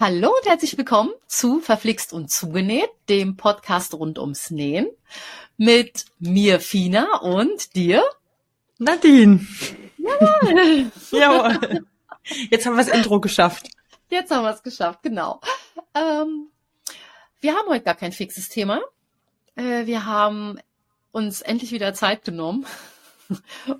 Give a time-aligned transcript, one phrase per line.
[0.00, 4.86] Hallo und herzlich willkommen zu Verflixt und Zugenäht, dem Podcast rund ums Nähen.
[5.56, 8.04] Mit mir, Fina, und dir?
[8.78, 9.44] Nadine.
[9.98, 10.92] Jawohl.
[11.10, 11.84] Jawohl.
[12.48, 13.70] Jetzt haben wir das Intro geschafft.
[14.08, 15.40] Jetzt haben wir es geschafft, genau.
[15.96, 16.46] Ähm,
[17.40, 18.80] wir haben heute gar kein fixes Thema.
[19.56, 20.60] Äh, wir haben
[21.10, 22.66] uns endlich wieder Zeit genommen,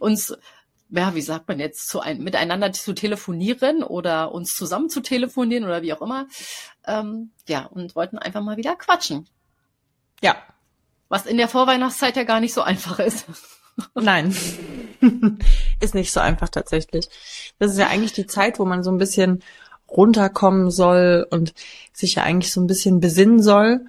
[0.01, 0.37] uns
[0.91, 5.65] ja, wie sagt man jetzt, zu ein, miteinander zu telefonieren oder uns zusammen zu telefonieren
[5.65, 6.27] oder wie auch immer.
[6.87, 9.29] Ähm, ja, und wollten einfach mal wieder quatschen.
[10.23, 10.37] Ja.
[11.09, 13.27] Was in der Vorweihnachtszeit ja gar nicht so einfach ist.
[13.95, 14.35] Nein.
[15.81, 17.09] ist nicht so einfach tatsächlich.
[17.59, 19.43] Das ist ja eigentlich die Zeit, wo man so ein bisschen
[19.89, 21.55] runterkommen soll und
[21.93, 23.87] sich ja eigentlich so ein bisschen besinnen soll.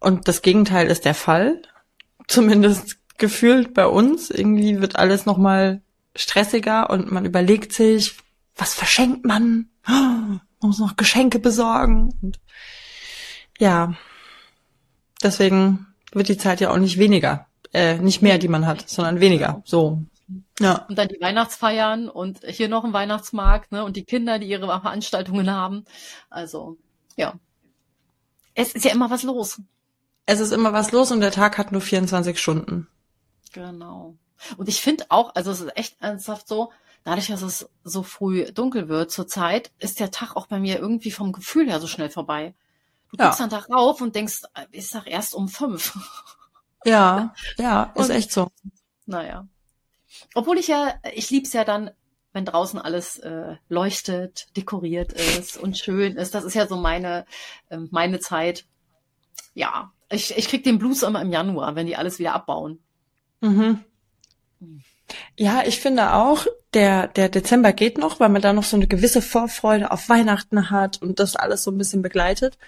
[0.00, 1.62] Und das Gegenteil ist der Fall.
[2.26, 4.30] Zumindest gefühlt bei uns.
[4.30, 5.80] Irgendwie wird alles nochmal
[6.18, 8.16] stressiger und man überlegt sich,
[8.56, 9.70] was verschenkt man?
[9.86, 12.12] Man muss noch Geschenke besorgen.
[12.20, 12.40] Und
[13.58, 13.94] ja,
[15.22, 19.20] deswegen wird die Zeit ja auch nicht weniger, äh, nicht mehr, die man hat, sondern
[19.20, 19.62] weniger.
[19.64, 20.02] So.
[20.58, 20.86] Ja.
[20.88, 23.84] Und dann die Weihnachtsfeiern und hier noch ein Weihnachtsmarkt, ne?
[23.84, 25.84] Und die Kinder, die ihre Veranstaltungen haben.
[26.28, 26.76] Also,
[27.16, 27.34] ja.
[28.54, 29.62] Es ist ja immer was los.
[30.26, 32.88] Es ist immer was los und der Tag hat nur 24 Stunden.
[33.52, 34.16] Genau.
[34.56, 36.72] Und ich finde auch, also es ist echt ernsthaft so,
[37.04, 40.78] dadurch, dass es so früh dunkel wird zur Zeit, ist der Tag auch bei mir
[40.78, 42.54] irgendwie vom Gefühl her so schnell vorbei.
[43.10, 43.26] Du ja.
[43.26, 45.96] guckst dann da rauf und denkst, ist doch erst um fünf.
[46.84, 48.50] Ja, ja, ist und, echt so.
[49.06, 49.46] Naja.
[50.34, 51.90] Obwohl ich ja, ich lieb's ja dann,
[52.32, 56.34] wenn draußen alles äh, leuchtet, dekoriert ist und schön ist.
[56.34, 57.24] Das ist ja so meine,
[57.70, 58.66] äh, meine Zeit.
[59.54, 62.80] Ja, ich, ich krieg den Blues immer im Januar, wenn die alles wieder abbauen.
[63.40, 63.84] Mhm.
[65.36, 68.86] Ja, ich finde auch, der, der Dezember geht noch, weil man da noch so eine
[68.86, 72.58] gewisse Vorfreude auf Weihnachten hat und das alles so ein bisschen begleitet.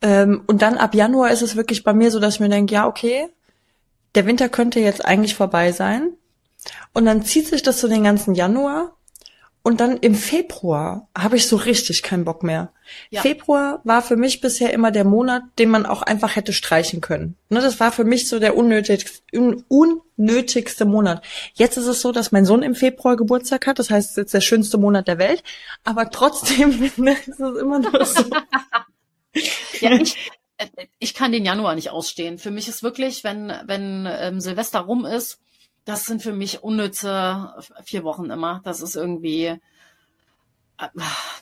[0.00, 2.74] Ähm, und dann ab Januar ist es wirklich bei mir so, dass ich mir denke,
[2.74, 3.28] ja, okay,
[4.14, 6.12] der Winter könnte jetzt eigentlich vorbei sein.
[6.92, 8.96] Und dann zieht sich das so den ganzen Januar
[9.62, 12.72] und dann im Februar habe ich so richtig keinen Bock mehr.
[13.10, 13.22] Ja.
[13.22, 17.36] Februar war für mich bisher immer der Monat, den man auch einfach hätte streichen können.
[17.48, 21.24] Ne, das war für mich so der unnötigste, un unnötigste Monat.
[21.54, 23.78] Jetzt ist es so, dass mein Sohn im Februar Geburtstag hat.
[23.78, 25.44] Das heißt, es ist jetzt der schönste Monat der Welt.
[25.84, 28.24] Aber trotzdem ne, ist es immer nur so.
[29.80, 30.16] ja, ich,
[30.56, 30.66] äh,
[30.98, 32.38] ich kann den Januar nicht ausstehen.
[32.38, 35.38] Für mich ist wirklich, wenn, wenn ähm, Silvester rum ist,
[35.84, 37.54] das sind für mich unnütze
[37.84, 38.60] vier Wochen immer.
[38.64, 39.46] Das ist irgendwie,
[40.78, 40.88] äh,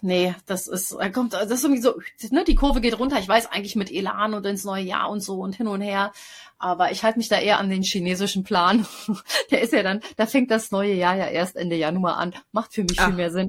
[0.01, 3.19] nee, das ist, da kommt, das ist irgendwie so, ne, die Kurve geht runter.
[3.19, 6.12] Ich weiß eigentlich mit Elan und ins neue Jahr und so und hin und her.
[6.59, 8.87] Aber ich halte mich da eher an den chinesischen Plan.
[9.51, 12.34] Der ist ja dann, da fängt das neue Jahr ja erst Ende Januar an.
[12.53, 13.07] Macht für mich Ach.
[13.07, 13.49] viel mehr Sinn.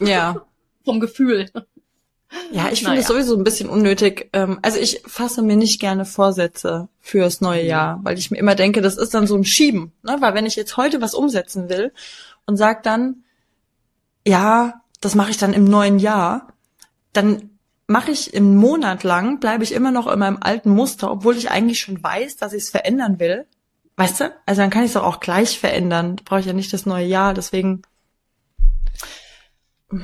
[0.00, 0.44] Ja.
[0.84, 1.50] Vom Gefühl.
[2.50, 3.20] Ja, ich finde es naja.
[3.20, 4.28] sowieso ein bisschen unnötig.
[4.32, 7.68] Ähm, also ich fasse mir nicht gerne Vorsätze fürs neue mhm.
[7.68, 9.92] Jahr, weil ich mir immer denke, das ist dann so ein Schieben.
[10.02, 10.16] Ne?
[10.20, 11.92] Weil wenn ich jetzt heute was umsetzen will
[12.46, 13.24] und sag dann,
[14.26, 16.48] ja, das mache ich dann im neuen Jahr,
[17.12, 17.50] dann
[17.86, 21.50] mache ich im Monat lang, bleibe ich immer noch in meinem alten Muster, obwohl ich
[21.50, 23.46] eigentlich schon weiß, dass ich es verändern will.
[23.96, 24.32] Weißt du?
[24.46, 26.16] Also dann kann ich es doch auch gleich verändern.
[26.24, 27.34] Brauche ich ja nicht das neue Jahr.
[27.34, 27.82] Deswegen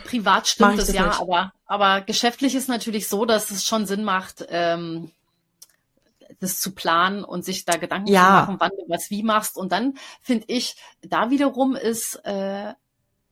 [0.04, 1.20] Privat stimmt es ja, nicht.
[1.20, 5.10] aber, aber geschäftlich ist natürlich so, dass es schon Sinn macht, ähm,
[6.40, 8.22] das zu planen und sich da Gedanken ja.
[8.22, 9.56] zu machen, wann du was wie machst.
[9.56, 12.74] Und dann finde ich, da wiederum ist äh,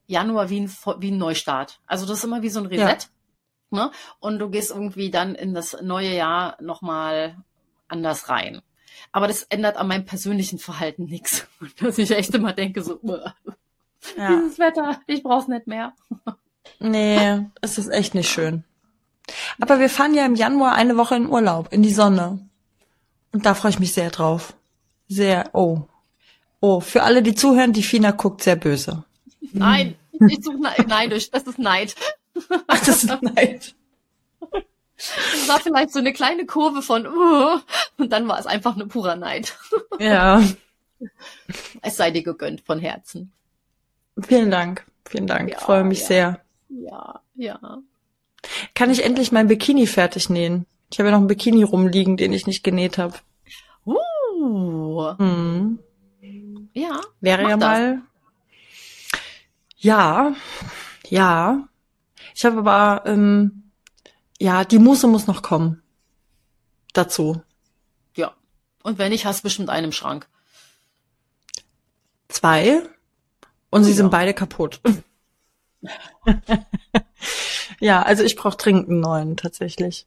[0.06, 1.80] Januar wie ein, wie ein Neustart.
[1.86, 3.08] Also das ist immer wie so ein Reset.
[3.70, 3.84] Ja.
[3.84, 3.90] Ne?
[4.18, 7.36] Und du gehst irgendwie dann in das neue Jahr nochmal
[7.88, 8.62] anders rein.
[9.12, 11.46] Aber das ändert an meinem persönlichen Verhalten nichts.
[11.78, 13.00] Dass ich echt immer denke, so,
[14.16, 14.28] ja.
[14.28, 15.94] dieses Wetter, ich brauch's nicht mehr.
[16.78, 18.64] Nee, es ist echt nicht schön.
[19.60, 22.38] Aber wir fahren ja im Januar eine Woche in Urlaub, in die Sonne.
[23.32, 24.54] Und da freue ich mich sehr drauf.
[25.08, 25.82] Sehr, oh.
[26.60, 29.04] Oh, für alle, die zuhören, die Fina guckt sehr böse.
[29.52, 29.96] Nein,
[30.28, 31.94] ich suche neidisch, das ist Neid.
[32.66, 33.74] Ach, das ist Neid.
[34.96, 37.60] Es war vielleicht so eine kleine Kurve von, uh,
[37.98, 39.56] und dann war es einfach eine purer Neid.
[39.98, 40.42] Ja.
[41.82, 43.32] Es sei dir gegönnt von Herzen.
[44.26, 45.50] Vielen Dank, vielen Dank.
[45.50, 46.06] Ja, ich freue mich ja.
[46.06, 46.45] sehr.
[46.68, 47.82] Ja, ja.
[48.74, 50.66] Kann ich endlich mein Bikini fertig nähen?
[50.90, 53.14] Ich habe ja noch einen Bikini rumliegen, den ich nicht genäht habe.
[53.84, 55.14] Uh.
[55.18, 55.78] Mhm.
[56.72, 57.00] Ja.
[57.20, 57.60] Wäre ja das.
[57.60, 58.02] mal.
[59.76, 60.34] Ja,
[61.08, 61.68] ja.
[62.34, 63.70] Ich habe aber, ähm,
[64.38, 65.82] ja, die Muße muss noch kommen.
[66.92, 67.42] Dazu.
[68.14, 68.34] Ja.
[68.82, 70.28] Und wenn nicht, hast du bestimmt einen im Schrank.
[72.28, 72.82] Zwei.
[73.70, 73.96] Und oh, sie ja.
[73.96, 74.80] sind beide kaputt.
[77.80, 80.06] ja, also ich brauche dringend einen neuen tatsächlich.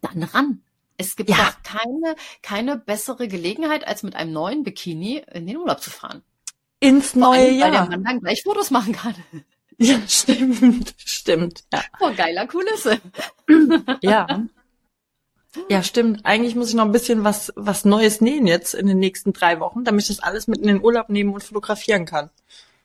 [0.00, 0.62] Dann ran.
[0.96, 1.54] Es gibt ja.
[1.62, 6.22] keine, keine bessere Gelegenheit, als mit einem neuen Bikini in den Urlaub zu fahren.
[6.80, 7.66] Ins Vor neue allem, Jahr.
[7.66, 9.14] Weil der Mann dann gleich Fotos machen kann.
[9.80, 11.62] Ja, stimmt, stimmt.
[11.72, 11.84] Ja.
[12.00, 13.00] Oh, geiler Kulisse.
[14.02, 14.26] Ja.
[15.68, 16.26] Ja, stimmt.
[16.26, 19.60] Eigentlich muss ich noch ein bisschen was, was Neues nähen jetzt in den nächsten drei
[19.60, 22.30] Wochen, damit ich das alles mit in den Urlaub nehmen und fotografieren kann.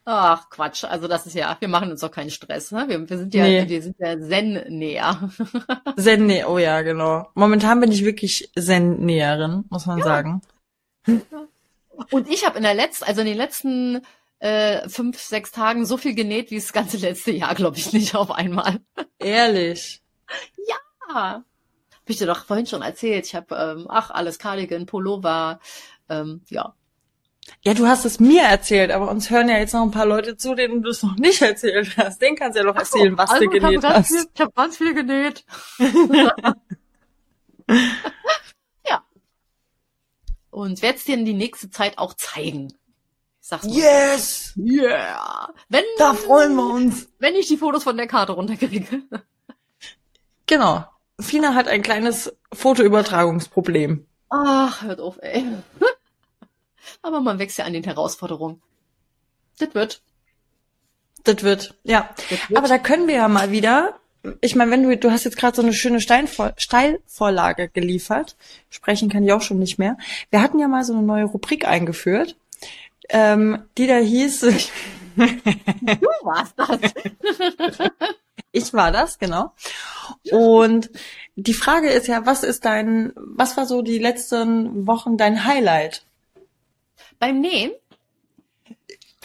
[0.06, 0.84] Ach, Quatsch.
[0.84, 2.72] Also das ist ja, wir machen uns doch keinen Stress.
[2.72, 2.90] Ne?
[2.90, 3.70] Wir, wir sind ja, nee.
[3.70, 5.30] wir sind ja Zen-Näher.
[5.98, 7.30] Zen-Näher, oh ja, genau.
[7.36, 10.04] Momentan bin ich wirklich Zen-Näherin, muss man ja.
[10.04, 10.42] sagen.
[12.12, 14.02] Und ich habe in der letzten, also in den letzten
[14.40, 18.14] äh, fünf, sechs Tagen so viel genäht wie das ganze letzte Jahr, glaube ich, nicht
[18.14, 18.82] auf einmal.
[19.20, 20.02] Ehrlich?
[20.68, 21.44] Ja.
[22.04, 23.26] Hab ich dir doch vorhin schon erzählt.
[23.26, 25.62] Ich habe, ähm, ach, alles Cardigan, Pullover,
[26.10, 26.76] ähm, ja,
[27.62, 30.36] ja, du hast es mir erzählt, aber uns hören ja jetzt noch ein paar Leute
[30.38, 32.22] zu, denen du es noch nicht erzählt hast.
[32.22, 34.08] Den kannst du ja noch erzählen, was also du genäht hast.
[34.08, 35.46] Viel, ich habe ganz viel genäht.
[38.88, 39.04] ja.
[40.52, 42.74] Und werde es dir in die nächste Zeit auch zeigen.
[43.40, 43.76] Sag's mal.
[43.76, 44.54] Yes!
[44.58, 45.54] Yeah!
[45.70, 47.10] Wenn, da freuen wir uns.
[47.20, 49.04] Wenn ich die Fotos von der Karte runterkriege.
[50.46, 50.86] Genau.
[51.20, 54.06] Fina hat ein kleines Fotoübertragungsproblem.
[54.30, 55.46] Ach, hört auf, ey.
[57.02, 58.62] Aber man wächst ja an den Herausforderungen.
[59.60, 60.02] Das wird.
[61.24, 62.10] Das wird, ja.
[62.30, 62.58] Das wird.
[62.58, 64.00] Aber da können wir ja mal wieder.
[64.42, 68.38] Ich meine, wenn du, du hast jetzt gerade so eine schöne Steinvor Steilvorlage geliefert.
[68.70, 69.98] Sprechen kann ich auch schon nicht mehr.
[70.30, 72.38] Wir hatten ja mal so eine neue Rubrik eingeführt,
[73.10, 74.40] ähm, die da hieß.
[75.16, 76.80] du warst das.
[78.52, 79.52] ich war das, genau.
[80.32, 80.90] Und
[81.36, 86.06] die Frage ist ja, was ist dein, was war so die letzten Wochen dein Highlight?
[87.24, 87.72] Beim Nähen?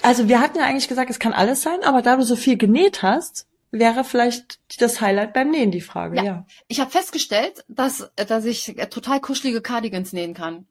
[0.03, 2.56] Also wir hatten ja eigentlich gesagt, es kann alles sein, aber da du so viel
[2.56, 6.17] genäht hast, wäre vielleicht das Highlight beim Nähen die Frage.
[6.19, 6.23] Ja.
[6.23, 6.47] ja.
[6.69, 10.69] Ich habe festgestellt, dass dass ich total kuschelige Cardigans nähen kann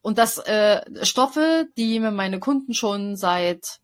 [0.00, 3.80] und dass äh, Stoffe, die mir meine Kunden schon seit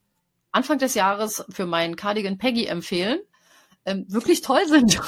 [0.51, 3.19] Anfang des Jahres für meinen Cardigan Peggy empfehlen,
[3.85, 4.99] ähm, wirklich toll sind.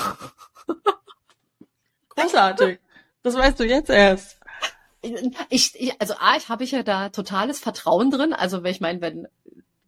[2.10, 2.80] Großartig.
[3.22, 4.35] Das weißt du jetzt erst
[5.50, 8.32] ich, ich also A, ich habe ich ja da totales Vertrauen drin.
[8.32, 9.28] Also ich meine, wenn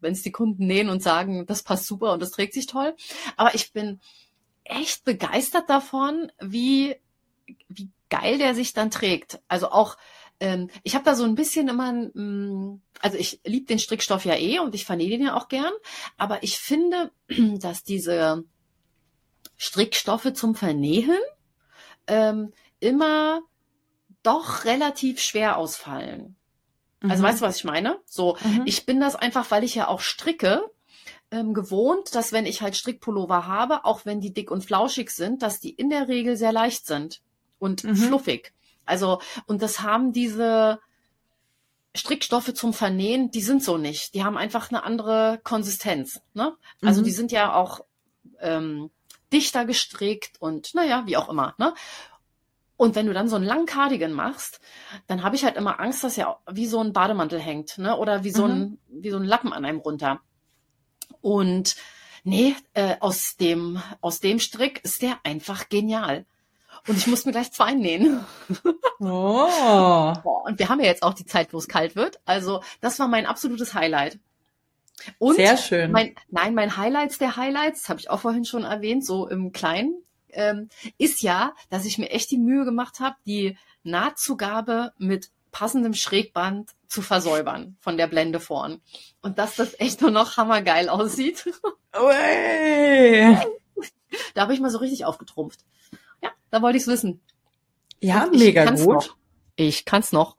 [0.01, 2.95] wenn es die Kunden nähen und sagen, das passt super und das trägt sich toll.
[3.37, 4.01] Aber ich bin
[4.65, 6.97] echt begeistert davon, wie
[7.69, 9.41] wie geil der sich dann trägt.
[9.49, 9.97] Also auch
[10.41, 14.37] ähm, ich habe da so ein bisschen immer, mm, also ich liebe den Strickstoff ja
[14.37, 15.73] eh und ich vernähe den ja auch gern,
[16.17, 17.11] aber ich finde,
[17.59, 18.45] dass diese
[19.57, 21.19] Strickstoffe zum Vernähen
[22.07, 23.41] ähm, immer
[24.23, 26.37] doch relativ schwer ausfallen.
[27.01, 27.27] Also mhm.
[27.27, 27.99] weißt du, was ich meine?
[28.07, 28.63] So, mhm.
[28.65, 30.63] ich bin das einfach, weil ich ja auch stricke,
[31.31, 35.43] ähm, gewohnt, dass wenn ich halt Strickpullover habe, auch wenn die dick und flauschig sind,
[35.43, 37.21] dass die in der Regel sehr leicht sind
[37.59, 37.97] und mhm.
[37.97, 38.53] fluffig.
[38.87, 40.81] Also, und das haben diese
[41.95, 44.15] Strickstoffe zum Vernähen, die sind so nicht.
[44.15, 46.21] Die haben einfach eine andere Konsistenz.
[46.33, 46.55] Ne?
[46.81, 47.15] Also die mhm.
[47.15, 47.81] sind ja auch
[48.41, 48.91] ähm,
[49.33, 51.55] dichter gestrickt und naja, wie auch immer.
[51.59, 51.75] Ne?
[52.79, 54.61] Und wenn du dann so einen langen Cardigan machst,
[55.09, 57.97] dann habe ich halt immer Angst, dass er wie so ein Bademantel hängt, ne?
[57.97, 58.53] Oder wie so mhm.
[58.53, 60.21] ein wie so ein Lappen an einem runter.
[61.21, 61.75] Und
[62.23, 66.25] nee, äh, aus dem aus dem Strick ist der einfach genial.
[66.87, 68.25] Und ich muss mir gleich zwei nähen.
[69.01, 70.13] Oh.
[70.45, 72.19] Und wir haben ja jetzt auch die Zeit, wo es kalt wird.
[72.25, 74.19] Also das war mein absolutes Highlight.
[75.19, 75.93] Und Sehr schön.
[75.93, 80.03] Mein, nein, mein Highlights der Highlights, habe ich auch vorhin schon erwähnt, so im Kleinen,
[80.33, 80.69] ähm,
[80.99, 86.71] ist ja, dass ich mir echt die Mühe gemacht habe, die Nahtzugabe mit passendem Schrägband
[86.89, 88.81] zu versäubern von der Blende vorn.
[89.23, 91.45] Und dass das echt nur noch hammergeil aussieht.
[91.99, 93.37] Ui.
[94.35, 95.61] Da habe ich mal so richtig aufgetrumpft.
[96.23, 97.21] Ja, da wollte ich es wissen.
[98.01, 98.87] Ja, mega gut.
[98.87, 99.17] Noch.
[99.55, 100.35] Ich kann's noch.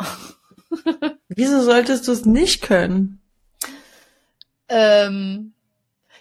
[1.27, 3.22] Wieso solltest du es nicht können?
[4.69, 5.53] Ähm,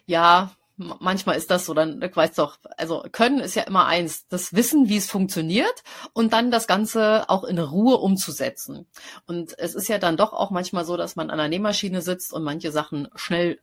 [0.06, 4.26] ja, manchmal ist das so, dann ich weiß doch, also können ist ja immer eins,
[4.28, 5.82] das Wissen, wie es funktioniert
[6.12, 8.86] und dann das Ganze auch in Ruhe umzusetzen.
[9.26, 12.32] Und es ist ja dann doch auch manchmal so, dass man an der Nähmaschine sitzt
[12.32, 13.58] und manche Sachen schnell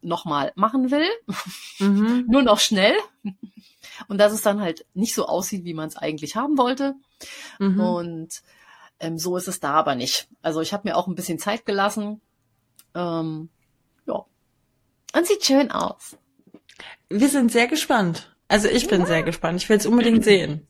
[0.00, 1.08] nochmal machen will,
[1.78, 2.24] mhm.
[2.30, 2.94] nur noch schnell
[4.08, 6.94] und dass es dann halt nicht so aussieht, wie man es eigentlich haben wollte.
[7.58, 7.80] Mhm.
[7.80, 8.42] Und
[9.00, 10.28] ähm, so ist es da aber nicht.
[10.42, 12.20] Also ich habe mir auch ein bisschen Zeit gelassen.
[12.94, 13.50] Ähm,
[14.06, 14.24] ja.
[15.14, 16.16] Und sieht schön aus.
[17.08, 18.34] Wir sind sehr gespannt.
[18.48, 19.06] Also ich bin ja.
[19.06, 19.62] sehr gespannt.
[19.62, 20.66] Ich will es unbedingt sehen.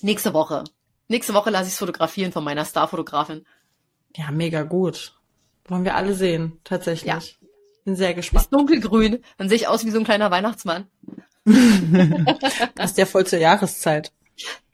[0.00, 0.64] Nächste Woche.
[1.08, 3.46] Nächste Woche lasse ich es fotografieren von meiner Starfotografin.
[4.16, 5.14] Ja, mega gut.
[5.66, 7.08] Wollen wir alle sehen, tatsächlich.
[7.08, 7.20] Ja.
[7.84, 8.44] Bin sehr gespannt.
[8.44, 9.22] Ist dunkelgrün.
[9.38, 10.88] Dann sehe ich aus wie so ein kleiner Weihnachtsmann.
[12.74, 14.12] das ist ja voll zur Jahreszeit.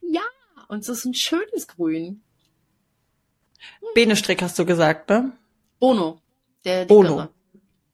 [0.00, 0.22] Ja,
[0.68, 2.22] und es ist ein schönes Grün.
[3.94, 5.32] Benestrick hast du gesagt, ne?
[5.78, 6.20] Bono.
[6.64, 7.28] Der Bono.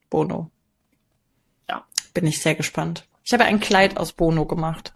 [0.08, 0.50] Bono.
[2.14, 3.06] Bin ich sehr gespannt.
[3.24, 4.94] Ich habe ein Kleid aus Bono gemacht.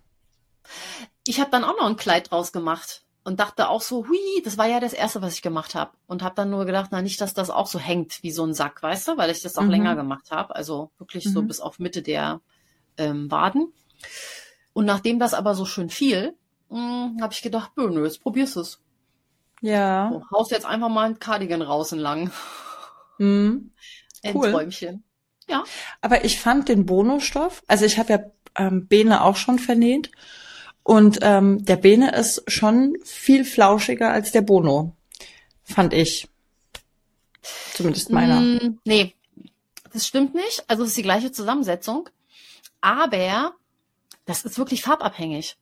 [1.26, 4.58] Ich habe dann auch noch ein Kleid draus gemacht und dachte auch so, hui, das
[4.58, 5.92] war ja das erste, was ich gemacht habe.
[6.06, 8.54] Und habe dann nur gedacht, na nicht, dass das auch so hängt wie so ein
[8.54, 9.70] Sack, weißt du, weil ich das auch mhm.
[9.70, 10.54] länger gemacht habe.
[10.56, 11.30] Also wirklich mhm.
[11.30, 12.40] so bis auf Mitte der
[12.96, 13.72] ähm, Waden.
[14.72, 16.34] Und nachdem das aber so schön fiel,
[16.70, 18.80] hm, habe ich gedacht, nö, jetzt probierst es.
[19.60, 20.10] Ja.
[20.12, 22.30] So, haust jetzt einfach mal ein Cardigan raus entlang.
[23.18, 23.70] Mhm.
[24.24, 24.52] Ein cool.
[24.52, 25.02] Träumchen.
[25.48, 25.64] Ja.
[26.00, 28.20] Aber ich fand den Bono-Stoff, also ich habe ja
[28.56, 30.10] ähm, Bene auch schon vernäht
[30.82, 34.96] und ähm, der Bene ist schon viel flauschiger als der Bono,
[35.62, 36.28] fand ich.
[37.74, 38.40] Zumindest meiner.
[38.40, 39.14] Mm, nee,
[39.92, 40.64] das stimmt nicht.
[40.68, 42.08] Also es ist die gleiche Zusammensetzung.
[42.80, 43.54] Aber
[44.24, 45.56] das ist wirklich farbabhängig.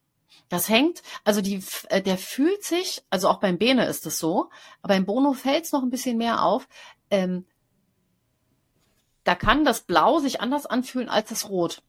[0.48, 4.50] Das hängt, also die, äh, der fühlt sich, also auch beim Bene ist es so,
[4.82, 6.68] aber beim Bono fällt es noch ein bisschen mehr auf.
[7.10, 7.46] Ähm,
[9.24, 11.82] da kann das Blau sich anders anfühlen als das Rot.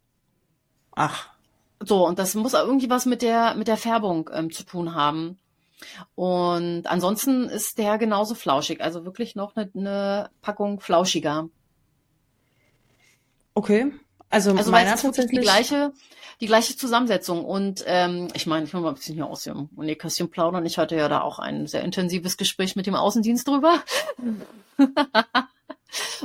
[0.94, 1.30] Ach.
[1.80, 5.40] So, und das muss irgendwie was mit der, mit der Färbung ähm, zu tun haben.
[6.14, 11.50] Und ansonsten ist der genauso flauschig, also wirklich noch eine, eine Packung flauschiger.
[13.56, 13.92] Okay.
[14.30, 15.92] Also, also meiner tatsächlich die gleiche,
[16.40, 17.44] die gleiche Zusammensetzung.
[17.44, 20.66] Und ähm, ich meine, ich will mal ein bisschen hier aus dem Nähkästchen plaudern.
[20.66, 23.82] Ich hatte ja da auch ein sehr intensives Gespräch mit dem Außendienst drüber.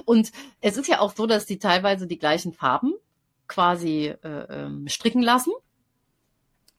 [0.05, 2.95] und es ist ja auch so, dass die teilweise die gleichen Farben
[3.49, 5.53] quasi äh, ähm, stricken lassen.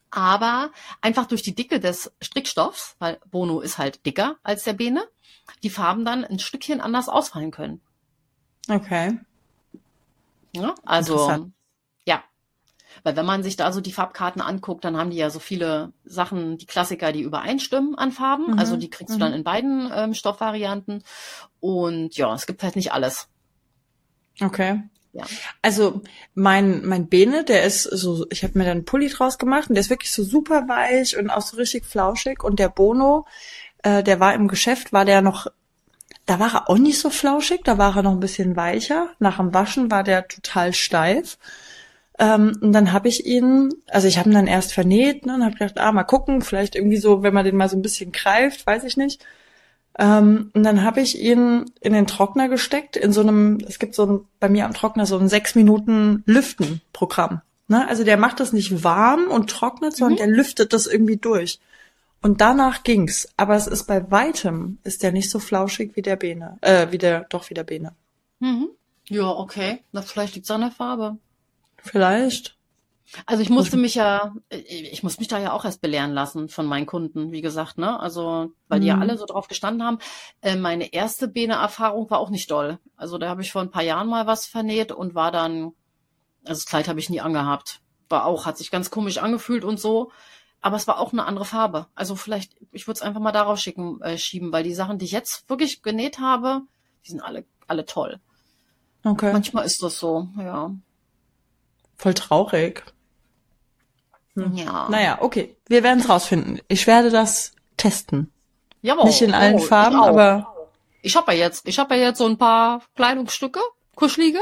[0.10, 5.03] Aber einfach durch die Dicke des Strickstoffs, weil Bono ist halt dicker als der Bene,
[5.63, 7.82] die Farben dann ein Stückchen anders ausfallen können.
[8.70, 9.20] Okay.
[10.53, 11.51] Ja, also.
[13.04, 15.92] Weil wenn man sich da so die Farbkarten anguckt, dann haben die ja so viele
[16.06, 18.54] Sachen, die Klassiker, die übereinstimmen an Farben.
[18.54, 18.60] Mhm.
[18.60, 19.20] Also die kriegst mhm.
[19.20, 21.04] du dann in beiden ähm, Stoffvarianten.
[21.60, 23.27] Und ja, es gibt halt nicht alles.
[24.42, 24.82] Okay.
[25.13, 25.25] Ja.
[25.63, 26.01] Also
[26.36, 29.75] mein mein Bene, der ist so, ich habe mir dann einen Pulli draus gemacht und
[29.75, 33.25] der ist wirklich so super weich und auch so richtig flauschig und der Bono,
[33.82, 35.48] äh, der war im Geschäft, war der noch
[36.27, 39.10] da war er auch nicht so flauschig, da war er noch ein bisschen weicher.
[39.18, 41.38] Nach dem Waschen war der total steif.
[42.19, 45.43] Ähm, und dann habe ich ihn, also ich habe ihn dann erst vernäht ne, und
[45.43, 48.12] habe gedacht, ah, mal gucken, vielleicht irgendwie so, wenn man den mal so ein bisschen
[48.12, 49.24] greift, weiß ich nicht.
[50.00, 53.95] Ähm, und dann habe ich ihn in den Trockner gesteckt, in so einem, es gibt
[53.95, 57.41] so ein, bei mir am Trockner so ein sechs Minuten Lüften-Programm.
[57.67, 57.88] Ne?
[57.88, 60.17] Also der macht das nicht warm und trocknet, sondern mhm.
[60.17, 61.59] der lüftet das irgendwie durch.
[62.21, 63.29] Und danach ging's.
[63.38, 66.57] Aber es ist bei weitem, ist der nicht so flauschig wie der Bene.
[66.62, 67.93] Äh, wie der, doch wie der Bene.
[68.39, 68.69] Mhm.
[69.09, 69.79] Ja, okay.
[69.91, 71.17] Na, vielleicht liegt's an der Farbe.
[71.89, 72.56] Vielleicht.
[73.25, 76.65] Also ich musste mich ja, ich muss mich da ja auch erst belehren lassen von
[76.65, 77.98] meinen Kunden, wie gesagt, ne?
[78.00, 79.01] Also, weil die ja mhm.
[79.03, 80.00] alle so drauf gestanden haben.
[80.41, 82.79] Äh, meine erste Bene-Erfahrung war auch nicht doll.
[82.98, 85.72] Also da habe ich vor ein paar Jahren mal was vernäht und war dann,
[86.44, 87.79] also das Kleid habe ich nie angehabt.
[88.10, 90.12] War auch, hat sich ganz komisch angefühlt und so
[90.62, 91.88] aber es war auch eine andere Farbe.
[91.96, 95.06] Also vielleicht, ich würde es einfach mal darauf schicken, äh, schieben, weil die Sachen, die
[95.06, 96.62] ich jetzt wirklich genäht habe,
[97.06, 98.20] die sind alle, alle toll.
[99.03, 99.32] Okay.
[99.32, 100.72] Manchmal ist das so, ja.
[101.98, 102.84] Voll traurig.
[104.36, 104.56] Hm.
[104.56, 104.88] Ja.
[104.89, 105.56] Naja, okay.
[105.68, 106.62] Wir werden es rausfinden.
[106.68, 108.32] Ich werde das testen.
[108.82, 109.06] Jawohl.
[109.06, 110.54] Nicht in allen oh, Farben, ich aber.
[111.01, 113.60] Ich habe ja jetzt, ich habe ja jetzt so ein paar Kleidungsstücke,
[113.96, 114.39] kuschelige.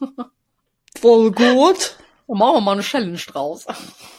[1.00, 1.96] Voll gut.
[2.26, 3.66] Und machen wir mal eine Challenge draus.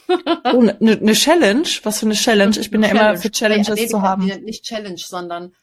[0.08, 0.14] oh,
[0.44, 1.68] eine ne Challenge?
[1.84, 2.58] Was für eine Challenge?
[2.60, 3.10] Ich bin ja Challenge.
[3.10, 4.26] immer für Challenges nee, zu haben.
[4.26, 5.54] Nicht Challenge, sondern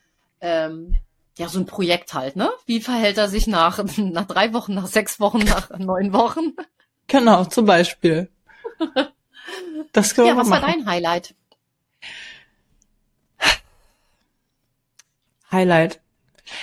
[0.40, 0.96] ähm,
[1.38, 2.50] ja, so ein Projekt halt, ne?
[2.66, 6.54] Wie verhält er sich nach, nach drei Wochen, nach sechs Wochen, nach neun Wochen?
[7.06, 8.28] Genau, zum Beispiel.
[9.92, 10.62] Das können ja, wir was machen.
[10.62, 11.34] war dein Highlight?
[15.50, 16.00] Highlight.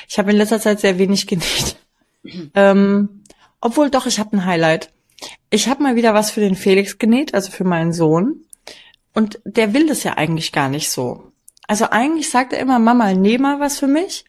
[0.07, 1.77] Ich habe in letzter Zeit sehr wenig genäht.
[2.55, 3.23] ähm,
[3.61, 4.91] obwohl doch, ich habe ein Highlight.
[5.49, 8.45] Ich habe mal wieder was für den Felix genäht, also für meinen Sohn.
[9.13, 11.31] Und der will das ja eigentlich gar nicht so.
[11.67, 14.25] Also eigentlich sagt er immer, Mama, näh mal was für mich.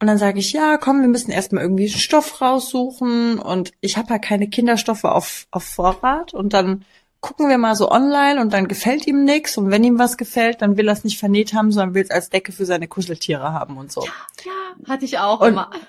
[0.00, 3.38] Und dann sage ich, ja, komm, wir müssen erstmal irgendwie einen Stoff raussuchen.
[3.38, 6.34] Und ich habe ja keine Kinderstoffe auf, auf Vorrat.
[6.34, 6.84] Und dann
[7.20, 9.56] gucken wir mal so online und dann gefällt ihm nix.
[9.56, 12.10] Und wenn ihm was gefällt, dann will er es nicht vernäht haben, sondern will es
[12.10, 14.04] als Decke für seine Kuscheltiere haben und so.
[14.04, 14.12] Ja,
[14.44, 15.70] ja hatte ich auch und, immer.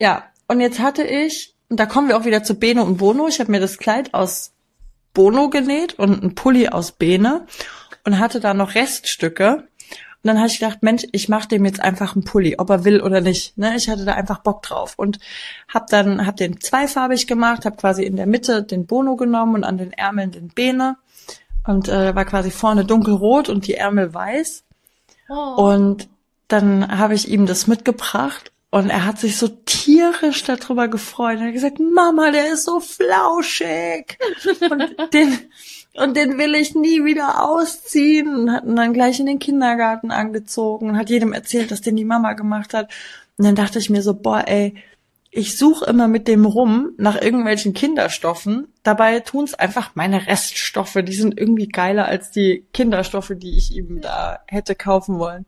[0.00, 3.28] Ja, und jetzt hatte ich und da kommen wir auch wieder zu Bene und Bono.
[3.28, 4.52] Ich habe mir das Kleid aus
[5.12, 7.46] Bono genäht und ein Pulli aus Bene
[8.04, 9.66] und hatte da noch Reststücke.
[10.24, 12.86] Und dann habe ich gedacht, Mensch, ich mache dem jetzt einfach einen Pulli, ob er
[12.86, 13.58] will oder nicht.
[13.58, 13.76] Ne?
[13.76, 15.18] Ich hatte da einfach Bock drauf und
[15.68, 19.64] habe dann hab den zweifarbig gemacht, habe quasi in der Mitte den Bono genommen und
[19.64, 20.96] an den Ärmeln den Bene
[21.66, 24.64] und äh, war quasi vorne dunkelrot und die Ärmel weiß.
[25.28, 25.72] Oh.
[25.72, 26.08] Und
[26.48, 31.38] dann habe ich ihm das mitgebracht und er hat sich so tierisch darüber gefreut.
[31.38, 34.18] Er hat gesagt, Mama, der ist so flauschig.
[34.70, 35.38] und den,
[35.96, 38.34] und den will ich nie wieder ausziehen.
[38.34, 41.96] Und hat ihn dann gleich in den Kindergarten angezogen und hat jedem erzählt, dass den
[41.96, 42.90] die Mama gemacht hat.
[43.38, 44.74] Und dann dachte ich mir so, boah, ey,
[45.30, 48.72] ich suche immer mit dem rum nach irgendwelchen Kinderstoffen.
[48.84, 50.98] Dabei tun's einfach meine Reststoffe.
[51.02, 55.46] Die sind irgendwie geiler als die Kinderstoffe, die ich ihm da hätte kaufen wollen.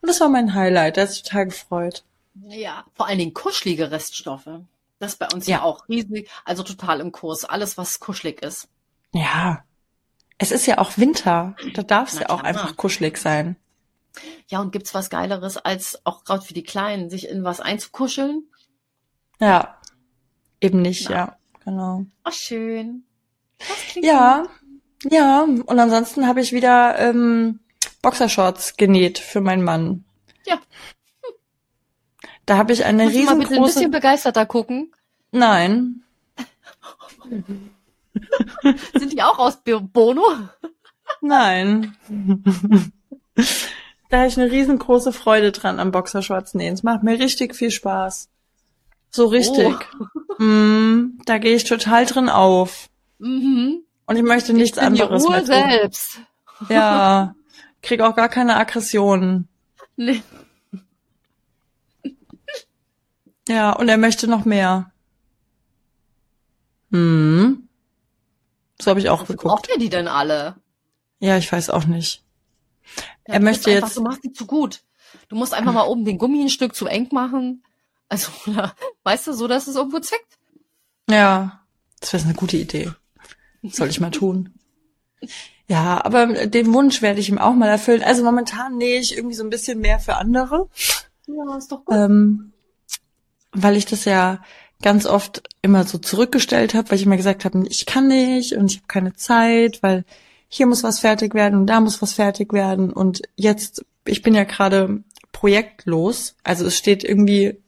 [0.00, 0.96] Und das war mein Highlight.
[0.96, 2.04] Er hat sich total gefreut.
[2.48, 4.48] Ja, vor allen Dingen kuschelige Reststoffe.
[4.98, 5.56] Das ist bei uns ja.
[5.56, 7.44] ja auch riesig, also total im Kurs.
[7.44, 8.68] Alles, was kuschelig ist.
[9.12, 9.64] Ja.
[10.38, 11.56] Es ist ja auch Winter.
[11.74, 13.56] Da darf es ja auch einfach kuschelig sein.
[14.48, 18.44] Ja, und gibt's was Geileres, als auch gerade für die Kleinen, sich in was einzukuscheln?
[19.40, 19.78] Ja.
[20.60, 21.16] Eben nicht, Na.
[21.16, 21.36] ja.
[21.64, 22.06] Genau.
[22.22, 23.04] Ach, schön.
[23.94, 24.42] Ja.
[25.02, 25.12] Gut.
[25.12, 25.42] Ja.
[25.42, 27.60] Und ansonsten habe ich wieder ähm,
[28.02, 30.04] Boxershorts genäht für meinen Mann.
[30.46, 30.60] Ja.
[32.44, 33.36] Da habe ich eine Muss riesengroße...
[33.36, 34.92] Mal bitte ein bisschen begeisterter gucken.
[35.32, 36.04] Nein.
[38.98, 40.24] Sind die auch aus Bono?
[41.20, 41.96] Nein.
[44.08, 46.74] da habe ich eine riesengroße Freude dran am Boxershorts nähen.
[46.74, 48.28] Es macht mir richtig viel Spaß.
[49.10, 49.74] So richtig.
[50.00, 50.04] Oh.
[50.38, 52.90] Mm, da gehe ich total drin auf.
[53.18, 53.84] Mhm.
[54.04, 55.70] Und ich möchte nichts ich bin anderes die Ruhe mehr tun.
[55.70, 56.20] selbst.
[56.68, 57.34] Ja.
[57.80, 59.48] Krieg auch gar keine Aggressionen.
[59.96, 60.22] Nee.
[63.48, 64.92] Ja, und er möchte noch mehr.
[66.90, 67.65] Hm.
[68.80, 69.42] So habe ich auch geguckt.
[69.42, 70.56] Braucht er die denn alle?
[71.18, 72.22] Ja, ich weiß auch nicht.
[73.26, 73.96] Ja, er möchte einfach, jetzt.
[73.96, 74.82] Du machst die zu gut.
[75.28, 77.64] Du musst einfach mal oben den Gummi ein Stück zu eng machen.
[78.08, 80.38] Also, oder, weißt du, so dass es irgendwo zwickt.
[81.08, 81.60] Ja,
[82.00, 82.90] das wäre eine gute Idee.
[83.62, 84.54] soll ich mal tun.
[85.68, 88.02] Ja, aber den Wunsch werde ich ihm auch mal erfüllen.
[88.02, 90.68] Also momentan nähe ich irgendwie so ein bisschen mehr für andere.
[91.26, 91.96] Ja, ist doch gut.
[91.96, 92.52] Ähm,
[93.52, 94.42] weil ich das ja
[94.82, 98.70] ganz oft immer so zurückgestellt habe, weil ich immer gesagt habe, ich kann nicht und
[98.70, 100.04] ich habe keine Zeit, weil
[100.48, 102.92] hier muss was fertig werden und da muss was fertig werden.
[102.92, 107.58] Und jetzt, ich bin ja gerade projektlos, also es steht irgendwie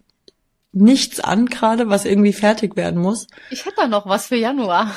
[0.73, 3.27] nichts an gerade, was irgendwie fertig werden muss.
[3.51, 4.95] Ich hätte da noch was für Januar.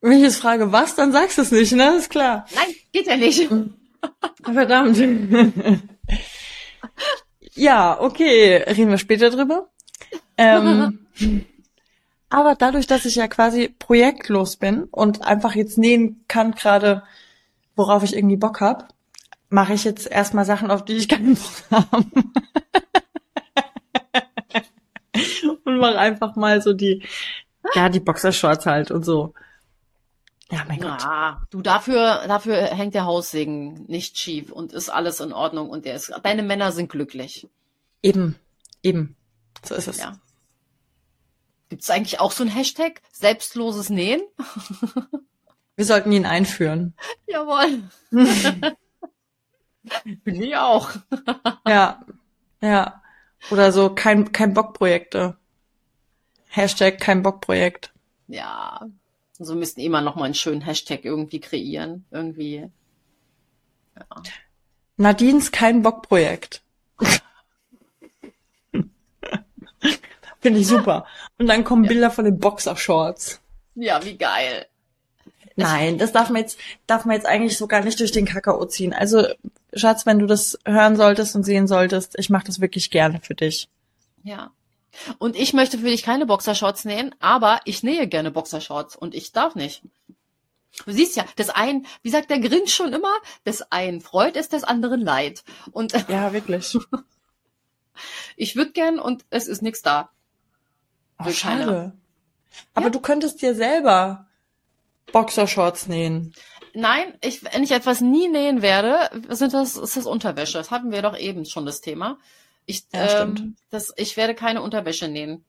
[0.00, 1.96] Wenn ich jetzt frage, was, dann sagst du es nicht, ne?
[1.96, 2.46] Ist klar.
[2.54, 3.48] Nein, geht ja nicht.
[4.42, 4.98] Verdammt.
[7.56, 9.70] Ja, okay, reden wir später drüber.
[10.36, 11.06] Ähm,
[12.30, 17.02] aber dadurch, dass ich ja quasi projektlos bin und einfach jetzt nähen kann, gerade
[17.76, 18.88] worauf ich irgendwie Bock hab,
[19.48, 22.04] mache ich jetzt erstmal Sachen, auf die ich keinen Bock habe.
[25.64, 27.02] und mache einfach mal so die,
[27.74, 29.34] ja, die Boxershorts halt und so.
[30.50, 31.02] Ja, mein Gott.
[31.02, 35.84] Ja, du dafür, dafür hängt der Haussegen nicht schief und ist alles in Ordnung und
[35.84, 37.48] der ist, deine Männer sind glücklich.
[38.02, 38.36] Eben,
[38.82, 39.16] eben.
[39.64, 39.98] So ist es.
[39.98, 40.18] Ja.
[41.68, 43.02] Gibt es eigentlich auch so ein Hashtag?
[43.12, 44.22] Selbstloses Nähen?
[45.76, 46.94] Wir sollten ihn einführen.
[47.26, 47.82] Jawohl.
[50.24, 50.90] Bin ich auch.
[51.66, 52.04] ja,
[52.60, 53.02] ja.
[53.50, 55.36] Oder so kein, kein Bockprojekte.
[56.46, 57.92] Hashtag kein Bockprojekt.
[58.28, 58.80] Ja,
[59.32, 62.06] so also müssten immer noch mal einen schönen Hashtag irgendwie kreieren.
[62.10, 62.70] Irgendwie.
[63.96, 64.22] Ja.
[64.96, 66.62] Nadines kein Bockprojekt.
[70.44, 71.06] Finde ich super.
[71.38, 71.88] Und dann kommen ja.
[71.88, 73.40] Bilder von den Boxershorts.
[73.74, 74.66] Ja, wie geil.
[75.56, 78.66] Nein, das darf man jetzt, darf man jetzt eigentlich so gar nicht durch den Kakao
[78.66, 78.92] ziehen.
[78.92, 79.26] Also,
[79.72, 83.34] Schatz, wenn du das hören solltest und sehen solltest, ich mache das wirklich gerne für
[83.34, 83.68] dich.
[84.22, 84.50] Ja.
[85.18, 89.32] Und ich möchte für dich keine Boxershorts nähen, aber ich nähe gerne Boxershorts und ich
[89.32, 89.82] darf nicht.
[90.84, 94.50] Du siehst ja, das ein, wie sagt der Grinch schon immer, das einen freut es,
[94.50, 95.42] des anderen leid.
[95.72, 96.76] Und ja, wirklich.
[98.36, 100.10] ich würde gern und es ist nichts da.
[101.18, 101.64] Oh, schade.
[101.64, 101.92] Keiner.
[102.74, 102.90] Aber ja.
[102.90, 104.26] du könntest dir selber
[105.12, 106.34] Boxershorts nähen.
[106.74, 110.58] Nein, ich, wenn ich etwas nie nähen werde, sind das, ist das Unterwäsche.
[110.58, 112.18] Das hatten wir doch eben schon das Thema.
[112.66, 115.44] Ich, ja, ähm, das, ich werde keine Unterwäsche nähen.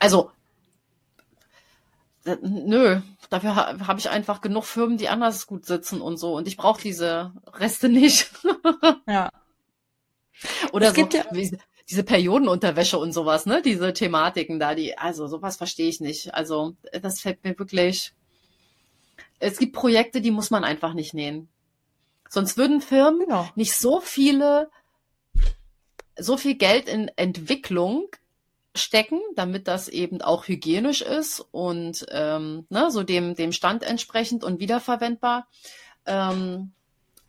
[0.00, 0.32] Also,
[2.24, 6.34] äh, nö, dafür ha, habe ich einfach genug Firmen, die anders gut sitzen und so.
[6.34, 8.30] Und ich brauche diese Reste nicht.
[9.06, 9.30] ja.
[10.72, 11.24] Oder es so, ja
[11.88, 13.62] diese Periodenunterwäsche und sowas, ne?
[13.62, 16.34] Diese Thematiken da, die, also sowas verstehe ich nicht.
[16.34, 18.12] Also, das fällt mir wirklich.
[19.38, 21.48] Es gibt Projekte, die muss man einfach nicht nähen.
[22.28, 23.48] Sonst würden Firmen genau.
[23.56, 24.70] nicht so viele,
[26.16, 28.08] so viel Geld in Entwicklung
[28.74, 34.44] stecken, damit das eben auch hygienisch ist und ähm, ne, so dem, dem Stand entsprechend
[34.44, 35.46] und wiederverwendbar.
[36.06, 36.72] Ähm,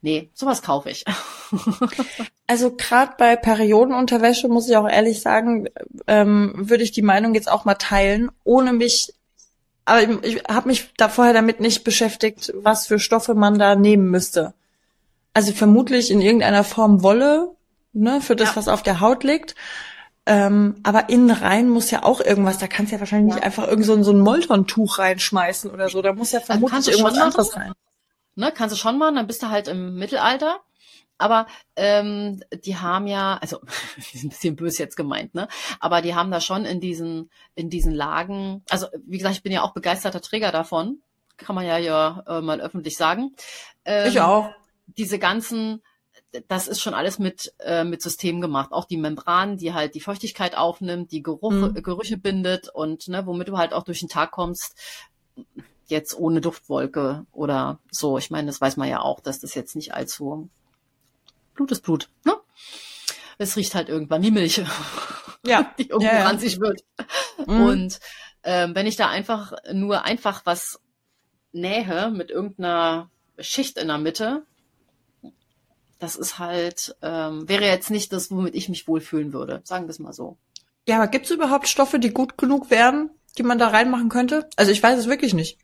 [0.04, 1.04] nee, sowas kaufe ich.
[2.48, 5.70] also gerade bei Periodenunterwäsche muss ich auch ehrlich sagen,
[6.06, 9.14] ähm, würde ich die Meinung jetzt auch mal teilen, ohne mich,
[9.86, 13.76] aber ich, ich habe mich da vorher damit nicht beschäftigt, was für Stoffe man da
[13.76, 14.54] nehmen müsste.
[15.34, 17.50] Also vermutlich in irgendeiner Form Wolle,
[17.94, 18.56] ne, für das, ja.
[18.58, 19.56] was auf der Haut liegt.
[20.26, 23.36] Ähm, aber innen rein muss ja auch irgendwas, da kannst du ja wahrscheinlich ja.
[23.36, 26.02] nicht einfach irgend so, so ein Molton-Tuch reinschmeißen oder so.
[26.02, 27.74] Da muss ja vermutlich irgendwas anderes rein.
[28.36, 30.60] Ne, kannst du schon machen, dann bist du halt im Mittelalter.
[31.20, 33.60] Aber ähm, die haben ja, also
[34.24, 35.48] ein bisschen böse jetzt gemeint, ne?
[35.80, 39.52] Aber die haben da schon in diesen in diesen Lagen, also wie gesagt, ich bin
[39.52, 41.02] ja auch begeisterter Träger davon,
[41.38, 43.36] kann man ja ja äh, mal öffentlich sagen.
[43.86, 44.50] Ähm, ich auch.
[44.88, 45.82] Diese ganzen
[46.48, 48.72] das ist schon alles mit, äh, mit System gemacht.
[48.72, 51.84] Auch die Membran, die halt die Feuchtigkeit aufnimmt, die Geruche, mhm.
[51.84, 54.76] Gerüche bindet und ne, womit du halt auch durch den Tag kommst,
[55.94, 58.18] jetzt ohne Duftwolke oder so.
[58.18, 60.50] Ich meine, das weiß man ja auch, dass das jetzt nicht allzu
[61.54, 62.36] Blut ist Blut, ne?
[63.38, 64.62] Es riecht halt irgendwann wie Milch,
[65.46, 65.74] ja.
[65.78, 66.84] die irgendwo ja, ranzig wird.
[67.48, 67.62] Mhm.
[67.62, 68.00] Und
[68.44, 70.80] ähm, wenn ich da einfach nur einfach was
[71.52, 74.46] nähe mit irgendeiner Schicht in der Mitte,
[76.00, 79.62] das ist halt, ähm, wäre jetzt nicht das, womit ich mich wohlfühlen würde.
[79.64, 80.38] Sagen wir es mal so.
[80.88, 84.50] Ja, aber gibt es überhaupt Stoffe, die gut genug wären, die man da reinmachen könnte?
[84.58, 85.58] Also ich weiß es wirklich nicht.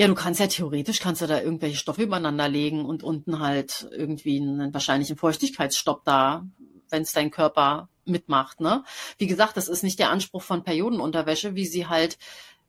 [0.00, 3.86] Ja, du kannst ja theoretisch, kannst du da irgendwelche Stoffe übereinander legen und unten halt
[3.90, 6.46] irgendwie einen wahrscheinlichen Feuchtigkeitsstopp da,
[6.88, 8.82] wenn es dein Körper mitmacht, ne?
[9.18, 12.16] Wie gesagt, das ist nicht der Anspruch von Periodenunterwäsche, wie sie halt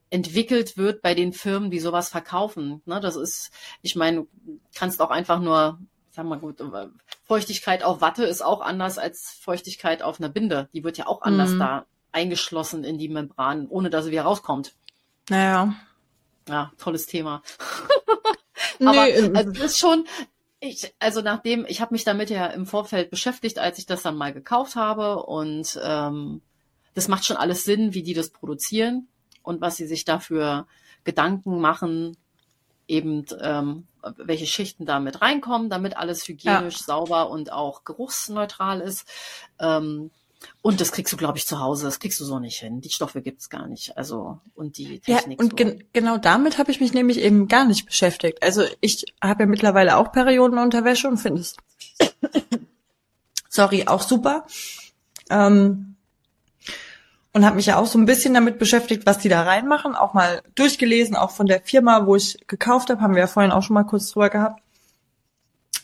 [0.09, 2.81] entwickelt wird bei den Firmen, die sowas verkaufen.
[2.83, 2.99] Ne?
[2.99, 5.79] Das ist, ich meine, du kannst auch einfach nur
[6.11, 6.61] sag mal gut,
[7.23, 10.67] Feuchtigkeit auf Watte ist auch anders als Feuchtigkeit auf einer Binde.
[10.73, 11.59] Die wird ja auch anders mhm.
[11.59, 14.73] da eingeschlossen in die Membran, ohne dass sie wieder rauskommt.
[15.29, 15.73] Naja.
[16.47, 17.43] Ja, tolles Thema.
[18.79, 19.31] Aber nee.
[19.33, 20.05] Also das ist schon,
[20.59, 24.15] ich, also nachdem, ich habe mich damit ja im Vorfeld beschäftigt, als ich das dann
[24.15, 26.41] mal gekauft habe und ähm,
[26.93, 29.07] das macht schon alles Sinn, wie die das produzieren
[29.43, 30.67] und was sie sich dafür
[31.03, 32.17] Gedanken machen,
[32.87, 36.85] eben ähm, welche Schichten da mit reinkommen, damit alles hygienisch, ja.
[36.85, 39.07] sauber und auch geruchsneutral ist.
[39.59, 40.11] Ähm,
[40.61, 41.85] und das kriegst du, glaube ich, zu Hause.
[41.85, 42.81] Das kriegst du so nicht hin.
[42.81, 43.97] Die Stoffe gibt's gar nicht.
[43.97, 45.39] Also und die Technik.
[45.39, 45.55] Ja, und so.
[45.55, 48.43] gen genau damit habe ich mich nämlich eben gar nicht beschäftigt.
[48.43, 51.55] Also ich habe ja mittlerweile auch Periodenunterwäsche und finde es
[53.49, 54.45] sorry auch super.
[55.29, 55.95] Ähm,
[57.33, 60.13] und habe mich ja auch so ein bisschen damit beschäftigt, was die da reinmachen, auch
[60.13, 63.63] mal durchgelesen, auch von der Firma, wo ich gekauft habe, haben wir ja vorhin auch
[63.63, 64.61] schon mal kurz drüber gehabt.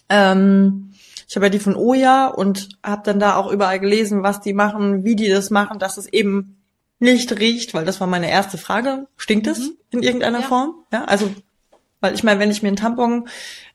[0.10, 0.87] Ähm,
[1.28, 4.54] ich habe ja die von Oja und habe dann da auch überall gelesen, was die
[4.54, 6.58] machen, wie die das machen, dass es eben
[7.00, 9.08] nicht riecht, weil das war meine erste Frage.
[9.18, 9.78] Stinkt es mhm.
[9.92, 10.48] in irgendeiner ja.
[10.48, 10.76] Form?
[10.92, 11.30] Ja, also,
[12.00, 13.28] weil ich meine, wenn ich mir einen Tampon,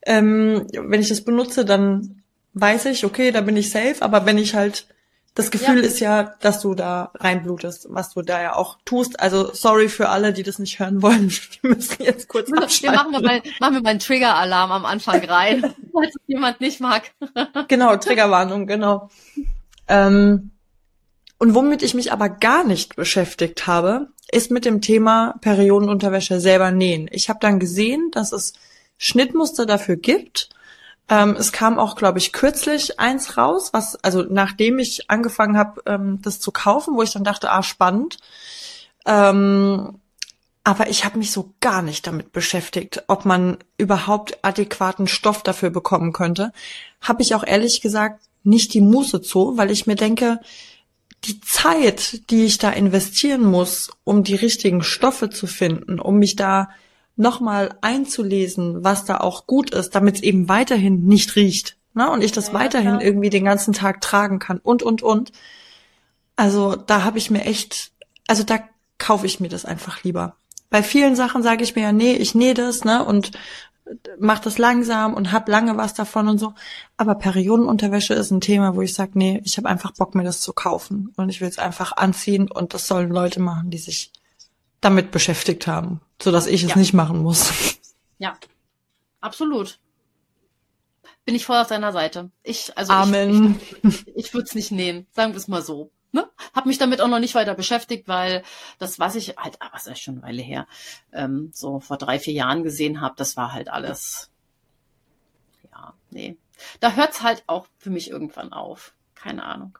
[0.07, 2.23] ähm, wenn ich das benutze, dann
[2.55, 4.87] weiß ich, okay, da bin ich safe, aber wenn ich halt
[5.35, 5.85] das Gefühl ja.
[5.85, 9.19] ist ja, dass du da reinblutest, was du da ja auch tust.
[9.19, 11.31] Also sorry für alle, die das nicht hören wollen.
[11.63, 12.97] Wir müssen jetzt kurz wir abschalten.
[12.97, 17.13] Machen wir mal, machen wir mal einen Trigger-Alarm am Anfang rein, falls jemand nicht mag.
[17.69, 19.09] genau, Triggerwarnung, genau.
[19.89, 20.51] Ähm,
[21.39, 26.71] und womit ich mich aber gar nicht beschäftigt habe, ist mit dem Thema Periodenunterwäsche selber
[26.71, 27.09] nähen.
[27.11, 28.53] Ich habe dann gesehen, dass es
[28.99, 30.51] Schnittmuster dafür gibt
[31.13, 35.83] ähm, es kam auch, glaube ich, kürzlich eins raus, was, also nachdem ich angefangen habe,
[35.85, 38.17] ähm, das zu kaufen, wo ich dann dachte, ah, spannend.
[39.05, 39.99] Ähm,
[40.65, 45.69] aber ich habe mich so gar nicht damit beschäftigt, ob man überhaupt adäquaten Stoff dafür
[45.69, 46.51] bekommen könnte.
[47.03, 50.41] Habe ich auch ehrlich gesagt nicht die Muße zu, weil ich mir denke,
[51.25, 56.37] die Zeit, die ich da investieren muss, um die richtigen Stoffe zu finden, um mich
[56.37, 56.71] da
[57.17, 61.77] nochmal einzulesen, was da auch gut ist, damit es eben weiterhin nicht riecht.
[61.95, 62.11] Ne?
[62.11, 63.03] Und ich das ja, weiterhin klar.
[63.03, 65.33] irgendwie den ganzen Tag tragen kann und, und, und.
[66.37, 67.93] Also da habe ich mir echt,
[68.27, 68.61] also da
[68.99, 70.37] kaufe ich mir das einfach lieber.
[70.71, 73.33] Bei vielen Sachen sage ich mir ja, nee, ich nähe das, ne, und
[74.19, 76.55] mach das langsam und hab lange was davon und so.
[76.97, 80.41] Aber Periodenunterwäsche ist ein Thema, wo ich sage, nee, ich habe einfach Bock, mir das
[80.41, 81.13] zu kaufen.
[81.17, 84.13] Und ich will es einfach anziehen und das sollen Leute machen, die sich
[84.83, 86.77] damit beschäftigt haben, so dass ich es ja.
[86.77, 87.79] nicht machen muss.
[88.19, 88.37] Ja,
[89.21, 89.81] absolut.
[91.25, 92.31] Bin ich voll auf deiner Seite.
[92.43, 93.61] Ich, also Amen.
[93.83, 95.91] ich, ich, ich würde es nicht nehmen, sagen wir es mal so.
[96.13, 96.29] Ne?
[96.53, 98.45] Hab mich damit auch noch nicht weiter beschäftigt, weil
[98.79, 100.67] das, was ich halt, ah, was ist schon eine Weile her,
[101.13, 104.31] ähm, so vor drei, vier Jahren gesehen habe, das war halt alles
[105.83, 106.37] ja, nee.
[106.81, 108.95] Da hört's halt auch für mich irgendwann auf.
[109.15, 109.79] Keine Ahnung.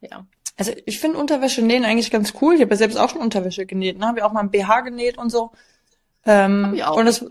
[0.00, 0.26] Ja.
[0.56, 2.54] Also ich finde Unterwäsche nähen eigentlich ganz cool.
[2.54, 3.98] Ich habe ja selbst auch schon Unterwäsche genäht.
[3.98, 4.06] Ne?
[4.06, 5.52] Habe ich auch mal ein BH genäht und so.
[6.26, 6.96] Ähm, ich auch.
[6.96, 7.24] Und das,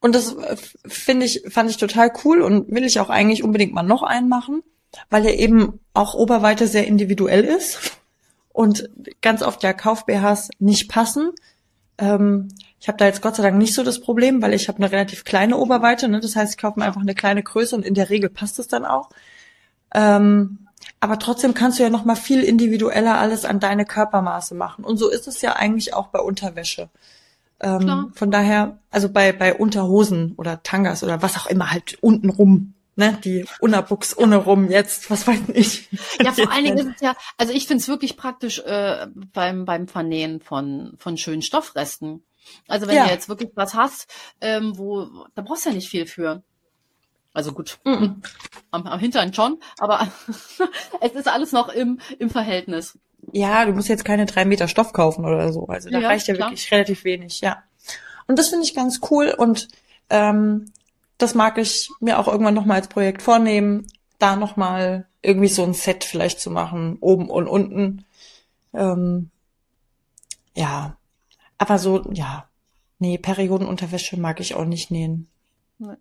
[0.00, 3.72] und das äh, finde ich, fand ich total cool und will ich auch eigentlich unbedingt
[3.72, 4.62] mal noch einen machen,
[5.10, 7.98] weil er eben auch Oberweite sehr individuell ist
[8.52, 8.90] und
[9.22, 11.32] ganz oft ja Kauf-BHs nicht passen.
[11.98, 12.48] Ähm,
[12.80, 14.90] ich habe da jetzt Gott sei Dank nicht so das Problem, weil ich habe eine
[14.92, 16.08] relativ kleine Oberweite.
[16.08, 16.20] Ne?
[16.20, 18.68] Das heißt, ich kaufe mir einfach eine kleine Größe und in der Regel passt es
[18.68, 19.10] dann auch.
[19.94, 20.67] Ähm,
[21.00, 24.84] aber trotzdem kannst du ja noch mal viel individueller alles an deine Körpermaße machen.
[24.84, 26.88] Und so ist es ja eigentlich auch bei Unterwäsche.
[27.60, 32.30] Ähm, von daher, also bei, bei Unterhosen oder Tangas oder was auch immer halt unten
[32.30, 35.88] rum, ne, die Unabuchs ohne rum jetzt, was weiß ich.
[36.22, 39.64] Ja, vor allen Dingen ist es ja, also ich finde es wirklich praktisch äh, beim,
[39.64, 42.22] beim Vernähen von, von schönen Stoffresten.
[42.66, 43.06] Also wenn ja.
[43.06, 44.08] du jetzt wirklich was hast,
[44.40, 46.42] ähm, wo, da brauchst du ja nicht viel für.
[47.32, 48.22] Also gut, mhm.
[48.70, 50.08] am, am Hintern schon, aber
[51.00, 52.98] es ist alles noch im, im Verhältnis.
[53.32, 55.66] Ja, du musst jetzt keine drei Meter Stoff kaufen oder so.
[55.66, 56.50] Also da ja, reicht ja klar.
[56.50, 57.62] wirklich relativ wenig, ja.
[58.26, 59.68] Und das finde ich ganz cool und
[60.10, 60.72] ähm,
[61.18, 63.86] das mag ich mir auch irgendwann nochmal als Projekt vornehmen,
[64.18, 68.04] da nochmal irgendwie so ein Set vielleicht zu machen, oben und unten.
[68.72, 69.30] Ähm,
[70.54, 70.96] ja,
[71.56, 72.48] aber so, ja,
[72.98, 75.28] nee, Periodenunterwäsche mag ich auch nicht nähen.
[75.78, 75.94] Nee.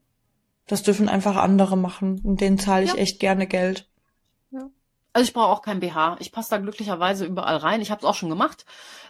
[0.68, 2.98] Das dürfen einfach andere machen und denen zahle ich ja.
[2.98, 3.88] echt gerne Geld.
[4.52, 4.70] Ja.
[5.14, 6.18] Also ich brauche auch kein BH.
[6.20, 7.82] Ich passe da glücklicherweise überall rein.
[7.82, 8.66] Ich habe es auch schon gemacht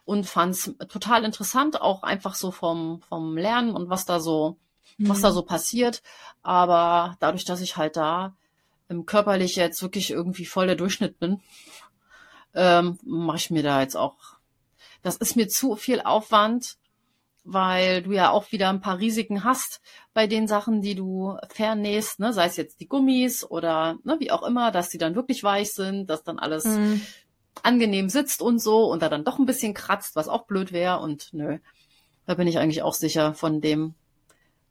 [0.06, 4.58] und fand es total interessant, auch einfach so vom, vom Lernen und was da so,
[4.98, 5.10] mhm.
[5.10, 5.34] was da mhm.
[5.34, 6.04] so passiert.
[6.43, 8.36] Aber dadurch, dass ich halt da
[8.89, 11.41] ähm, körperlich jetzt wirklich irgendwie voll der Durchschnitt bin,
[12.54, 14.15] ähm, mache ich mir da jetzt auch.
[15.02, 16.78] Das ist mir zu viel Aufwand
[17.49, 19.79] weil du ja auch wieder ein paar Risiken hast
[20.13, 22.33] bei den Sachen, die du fernähst, ne?
[22.33, 25.73] sei es jetzt die Gummis oder ne, wie auch immer, dass die dann wirklich weich
[25.73, 27.01] sind, dass dann alles mhm.
[27.63, 30.99] angenehm sitzt und so und da dann doch ein bisschen kratzt, was auch blöd wäre
[30.99, 31.60] und nö,
[32.25, 33.95] da bin ich eigentlich auch sicher von dem,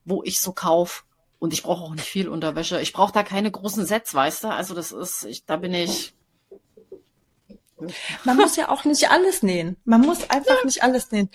[0.05, 1.07] wo ich so kauf
[1.39, 2.81] und ich brauche auch nicht viel Unterwäsche.
[2.83, 4.49] Ich brauche da keine großen Sets, weißt du?
[4.49, 6.15] Also das ist, ich, da bin ich
[8.25, 9.77] man muss ja auch nicht alles nähen.
[9.85, 11.29] Man muss einfach nicht alles nähen.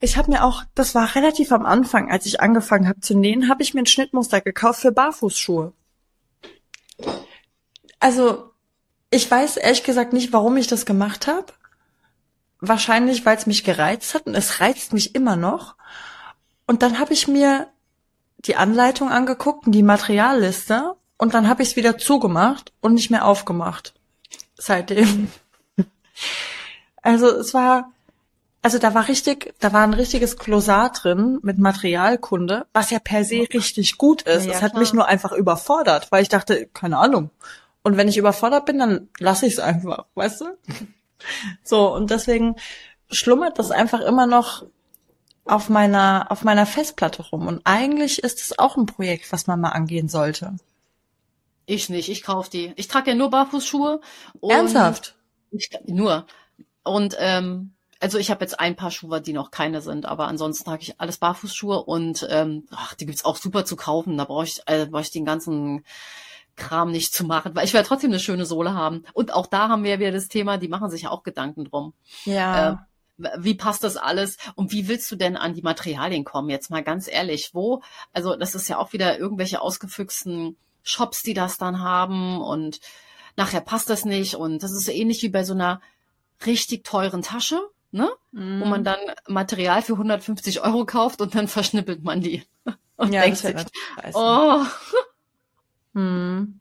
[0.00, 3.48] Ich habe mir auch, das war relativ am Anfang, als ich angefangen habe zu nähen,
[3.48, 5.72] habe ich mir ein Schnittmuster gekauft für Barfußschuhe.
[8.00, 8.50] Also,
[9.10, 11.46] ich weiß ehrlich gesagt nicht, warum ich das gemacht habe.
[12.60, 15.76] Wahrscheinlich, weil es mich gereizt hat und es reizt mich immer noch.
[16.66, 17.68] Und dann habe ich mir
[18.38, 23.10] die Anleitung angeguckt und die Materialliste und dann habe ich es wieder zugemacht und nicht
[23.10, 23.94] mehr aufgemacht.
[24.56, 25.30] Seitdem.
[27.02, 27.92] Also es war,
[28.62, 33.24] also da war richtig, da war ein richtiges Klosar drin mit Materialkunde, was ja per
[33.24, 34.46] se richtig gut ist.
[34.46, 34.80] Ja, es hat klar.
[34.80, 37.30] mich nur einfach überfordert, weil ich dachte, keine Ahnung.
[37.82, 40.44] Und wenn ich überfordert bin, dann lasse ich es einfach, weißt du?
[41.64, 42.56] So, und deswegen
[43.10, 44.66] schlummert das einfach immer noch
[45.44, 47.46] auf meiner, auf meiner Festplatte rum.
[47.46, 50.56] Und eigentlich ist es auch ein Projekt, was man mal angehen sollte.
[51.66, 52.72] Ich nicht, ich kauf die.
[52.76, 54.00] Ich trage ja nur Barfußschuhe.
[54.42, 55.17] Ernsthaft?
[55.50, 56.26] Ich, nur.
[56.82, 60.64] Und ähm, also ich habe jetzt ein paar Schuhe, die noch keine sind, aber ansonsten
[60.64, 64.16] trage ich alles Barfußschuhe und ähm, ach, die gibt's auch super zu kaufen.
[64.16, 65.84] Da brauche ich, äh, brauche ich den ganzen
[66.56, 69.04] Kram nicht zu machen, weil ich werde trotzdem eine schöne Sohle haben.
[69.14, 71.94] Und auch da haben wir wieder das Thema, die machen sich ja auch Gedanken drum.
[72.24, 72.72] Ja.
[72.72, 72.76] Äh,
[73.36, 76.50] wie passt das alles und wie willst du denn an die Materialien kommen?
[76.50, 77.82] Jetzt mal ganz ehrlich, wo?
[78.12, 82.78] Also das ist ja auch wieder irgendwelche ausgefüchsten Shops, die das dann haben und
[83.38, 85.80] nachher passt das nicht und das ist so ähnlich wie bei so einer
[86.44, 87.60] richtig teuren Tasche,
[87.92, 88.10] ne?
[88.32, 88.60] Mm.
[88.60, 88.98] Wo man dann
[89.28, 92.42] Material für 150 Euro kauft und dann verschnippelt man die.
[92.96, 93.54] Und ja, denkt sich,
[94.14, 94.64] oh.
[95.94, 96.58] Hm.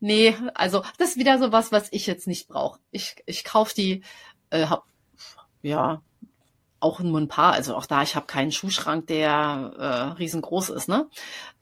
[0.00, 2.80] Nee, also das ist wieder so was, was ich jetzt nicht brauche.
[2.90, 4.02] Ich, ich kaufe die,
[4.50, 4.82] äh, hab,
[5.62, 6.02] ja,
[6.80, 10.88] auch nur ein paar, also auch da, ich habe keinen Schuhschrank, der äh, riesengroß ist,
[10.88, 11.08] ne?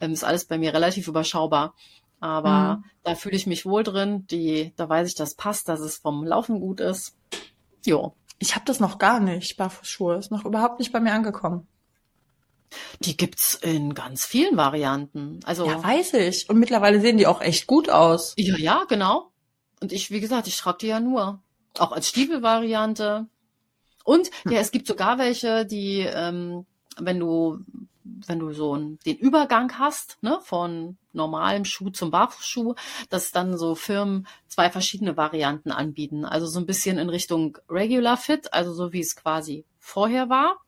[0.01, 1.75] Ähm, ist alles bei mir relativ überschaubar.
[2.21, 2.85] Aber mhm.
[3.05, 4.27] da fühle ich mich wohl drin.
[4.27, 7.17] Die, da weiß ich, das passt, dass es vom Laufen gut ist.
[7.85, 8.15] Jo.
[8.41, 10.17] Ich habe das noch gar nicht, Barfußschuhe.
[10.17, 11.67] Ist noch überhaupt nicht bei mir angekommen.
[13.01, 15.41] Die gibt's in ganz vielen Varianten.
[15.45, 16.49] Also ja, weiß ich.
[16.49, 18.35] Und mittlerweile sehen die auch echt gut aus.
[18.37, 19.31] Ja, ja, genau.
[19.81, 21.41] Und ich, wie gesagt, ich trage die ja nur.
[21.79, 23.27] Auch als Stiefelvariante.
[24.05, 24.53] Und hm.
[24.53, 26.67] ja, es gibt sogar welche, die, ähm,
[26.99, 27.61] wenn du
[28.27, 32.75] wenn du so den Übergang hast, ne, von normalem Schuh zum Barfußschuh,
[33.11, 36.25] dass dann so Firmen zwei verschiedene Varianten anbieten.
[36.25, 40.59] Also so ein bisschen in Richtung Regular Fit, also so wie es quasi vorher war.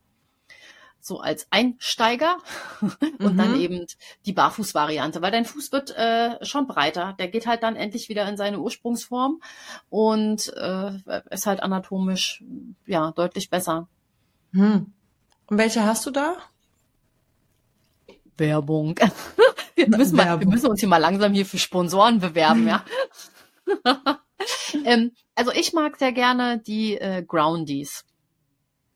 [1.03, 2.37] so als Einsteiger
[2.81, 3.37] und mhm.
[3.37, 3.87] dann eben
[4.25, 7.13] die Barfuß-Variante, weil dein Fuß wird äh, schon breiter.
[7.17, 9.41] Der geht halt dann endlich wieder in seine Ursprungsform
[9.89, 10.91] und äh,
[11.31, 12.43] ist halt anatomisch
[12.85, 13.87] ja deutlich besser.
[14.53, 14.93] Hm.
[15.47, 16.37] Und welche hast du da?
[18.37, 18.95] Werbung.
[19.75, 22.85] Wir müssen, mal, wir müssen uns hier mal langsam hier für Sponsoren bewerben, ja.
[24.85, 28.05] ähm, also ich mag sehr gerne die äh, Groundies.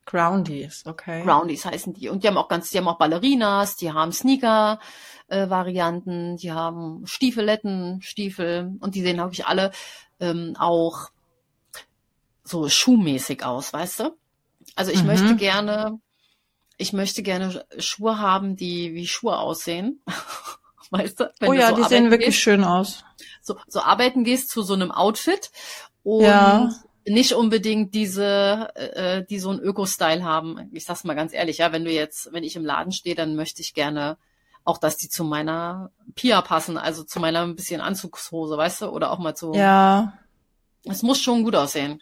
[0.05, 1.23] Groundies, okay.
[1.23, 2.09] Groundies heißen die.
[2.09, 4.79] Und die haben auch ganz, die haben auch Ballerinas, die haben Sneaker,
[5.27, 9.71] äh, die haben Stiefeletten, Stiefel und die sehen wirklich alle
[10.19, 11.09] ähm, auch
[12.43, 14.17] so schuhmäßig aus, weißt du?
[14.75, 15.07] Also ich mhm.
[15.07, 15.99] möchte gerne,
[16.77, 20.01] ich möchte gerne Schuhe haben, die wie Schuhe aussehen.
[20.91, 21.33] weißt du?
[21.39, 23.03] Wenn oh ja, so die sehen wirklich gehst, schön aus.
[23.41, 25.51] So, so arbeiten gehst zu so einem Outfit
[26.03, 26.69] und ja
[27.07, 30.69] nicht unbedingt diese, äh, die so einen Öko-Style haben.
[30.73, 33.35] Ich sag's mal ganz ehrlich, ja, wenn du jetzt, wenn ich im Laden stehe, dann
[33.35, 34.17] möchte ich gerne
[34.63, 38.89] auch, dass die zu meiner Pia passen, also zu meiner ein bisschen Anzugshose, weißt du,
[38.89, 39.53] oder auch mal zu.
[39.53, 40.13] Ja.
[40.83, 42.01] Es muss schon gut aussehen.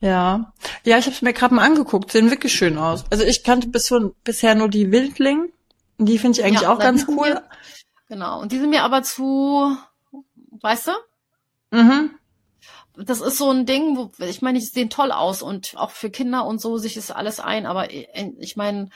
[0.00, 0.52] Ja,
[0.84, 3.04] ja, ich habe es mir gerade mal angeguckt, sehen wirklich schön aus.
[3.10, 3.92] Also ich kannte bis
[4.24, 5.52] bisher nur die Wildling,
[5.98, 7.30] die finde ich eigentlich ja, auch ganz cool.
[7.30, 7.42] Mir,
[8.08, 9.76] genau, und die sind mir aber zu,
[10.60, 10.92] weißt du?
[11.78, 12.10] Mhm
[12.96, 16.10] das ist so ein Ding, wo ich meine, die sehen toll aus und auch für
[16.10, 18.88] Kinder und so sich ist alles ein, aber ich meine,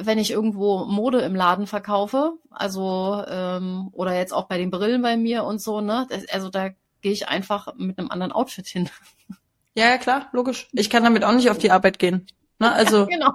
[0.00, 5.02] wenn ich irgendwo Mode im Laden verkaufe, also ähm, oder jetzt auch bei den Brillen
[5.02, 8.88] bei mir und so, ne, also da gehe ich einfach mit einem anderen Outfit hin.
[9.74, 10.68] Ja, ja, klar, logisch.
[10.72, 12.26] Ich kann damit auch nicht auf die Arbeit gehen.
[12.58, 12.72] Ne?
[12.72, 13.32] Also ja, genau.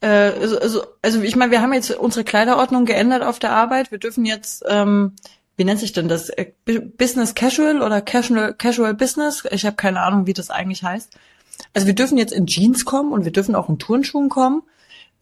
[0.00, 3.90] Äh, also, also, also ich meine, wir haben jetzt unsere Kleiderordnung geändert auf der Arbeit.
[3.90, 5.14] Wir dürfen jetzt ähm,
[5.56, 6.28] wie nennt sich denn das?
[6.28, 9.44] Äh, Business Casual oder Casual, Casual Business?
[9.50, 11.16] Ich habe keine Ahnung, wie das eigentlich heißt.
[11.72, 14.62] Also wir dürfen jetzt in Jeans kommen und wir dürfen auch in Turnschuhen kommen.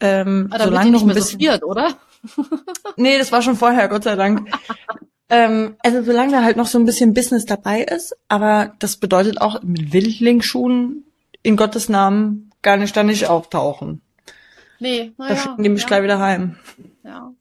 [0.01, 1.97] Ähm, Aber solange noch ein bisschen, so friert, oder?
[2.97, 4.51] nee, das war schon vorher, Gott sei Dank.
[5.29, 9.41] ähm, also solange da halt noch so ein bisschen Business dabei ist, aber das bedeutet
[9.41, 11.05] auch mit Wildlingschuhen
[11.43, 14.03] in Gottes Namen gar nicht da nicht auftauchen.
[14.81, 15.35] Nee, naja.
[15.45, 15.87] Da nehme ich ja.
[15.89, 16.59] gleich wieder heim.
[17.05, 17.33] Ja.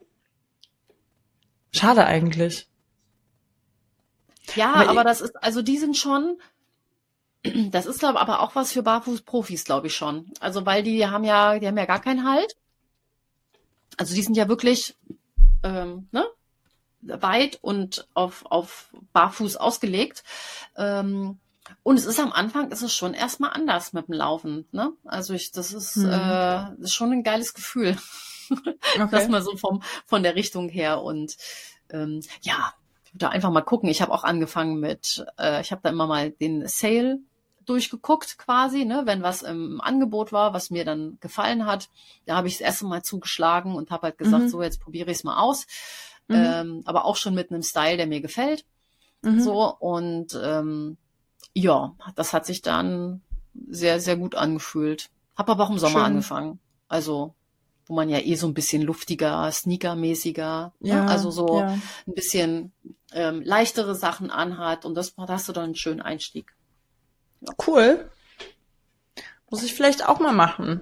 [1.72, 2.68] Schade eigentlich.
[4.56, 6.38] Ja, aber, aber das ist, also die sind schon,
[7.44, 10.32] das ist glaube aber auch was für Barfußprofis, glaube ich schon.
[10.40, 12.56] Also weil die haben ja, die haben ja gar keinen Halt.
[13.98, 14.96] Also die sind ja wirklich
[15.64, 16.26] ähm, ne,
[17.06, 20.24] weit und auf, auf Barfuß ausgelegt.
[20.78, 21.40] Ähm,
[21.84, 24.68] und es ist am Anfang, ist es schon erstmal anders mit dem Laufen.
[24.72, 24.94] Ne?
[25.06, 26.08] Also ich, das ist, hm.
[26.08, 27.98] äh, das ist schon ein geiles Gefühl.
[28.96, 29.08] Okay.
[29.10, 31.02] das mal so vom, von der Richtung her.
[31.02, 31.38] Und
[31.90, 32.74] ähm, ja,
[33.14, 33.90] da einfach mal gucken.
[33.90, 37.20] Ich habe auch angefangen mit, äh, ich habe da immer mal den Sale
[37.66, 41.90] durchgeguckt quasi, ne, wenn was im Angebot war, was mir dann gefallen hat.
[42.26, 44.50] Da habe ich das erste Mal zugeschlagen und habe halt gesagt, mhm.
[44.50, 45.66] so jetzt probiere ich es mal aus.
[46.28, 46.36] Mhm.
[46.36, 48.66] Ähm, aber auch schon mit einem Style, der mir gefällt.
[49.22, 49.42] Mhm.
[49.42, 50.98] So und ähm,
[51.54, 53.22] ja, das hat sich dann
[53.70, 55.10] sehr, sehr gut angefühlt.
[55.36, 56.06] Hab aber auch im Sommer Schön.
[56.06, 56.60] angefangen.
[56.88, 57.36] Also
[57.86, 60.90] wo man ja eh so ein bisschen luftiger, sneakermäßiger, ne?
[60.90, 61.12] ja, ne?
[61.12, 61.78] also so ja.
[62.08, 62.72] ein bisschen
[63.12, 66.56] ähm, leichtere Sachen anhat und das hast du dann einen schönen Einstieg.
[67.42, 67.54] Ja.
[67.68, 68.10] Cool.
[69.50, 70.82] Muss ich vielleicht auch mal machen.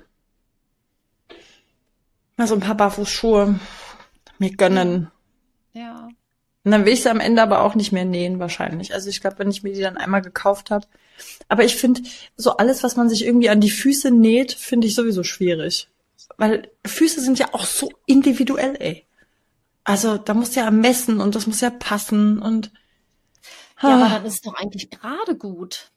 [2.38, 3.60] Mal so ein paar Barfußschuhe
[4.38, 5.12] mir gönnen.
[5.74, 6.10] Ja.
[6.64, 8.94] Und dann will ich sie am Ende aber auch nicht mehr nähen wahrscheinlich.
[8.94, 10.86] Also ich glaube, wenn ich mir die dann einmal gekauft habe.
[11.48, 12.02] Aber ich finde,
[12.36, 15.88] so alles, was man sich irgendwie an die Füße näht, finde ich sowieso schwierig.
[16.38, 19.06] Weil Füße sind ja auch so individuell, ey.
[19.84, 22.72] Also da muss ja messen und das muss ja passen und.
[23.82, 25.92] Ja, aber dann ist es doch eigentlich gerade gut.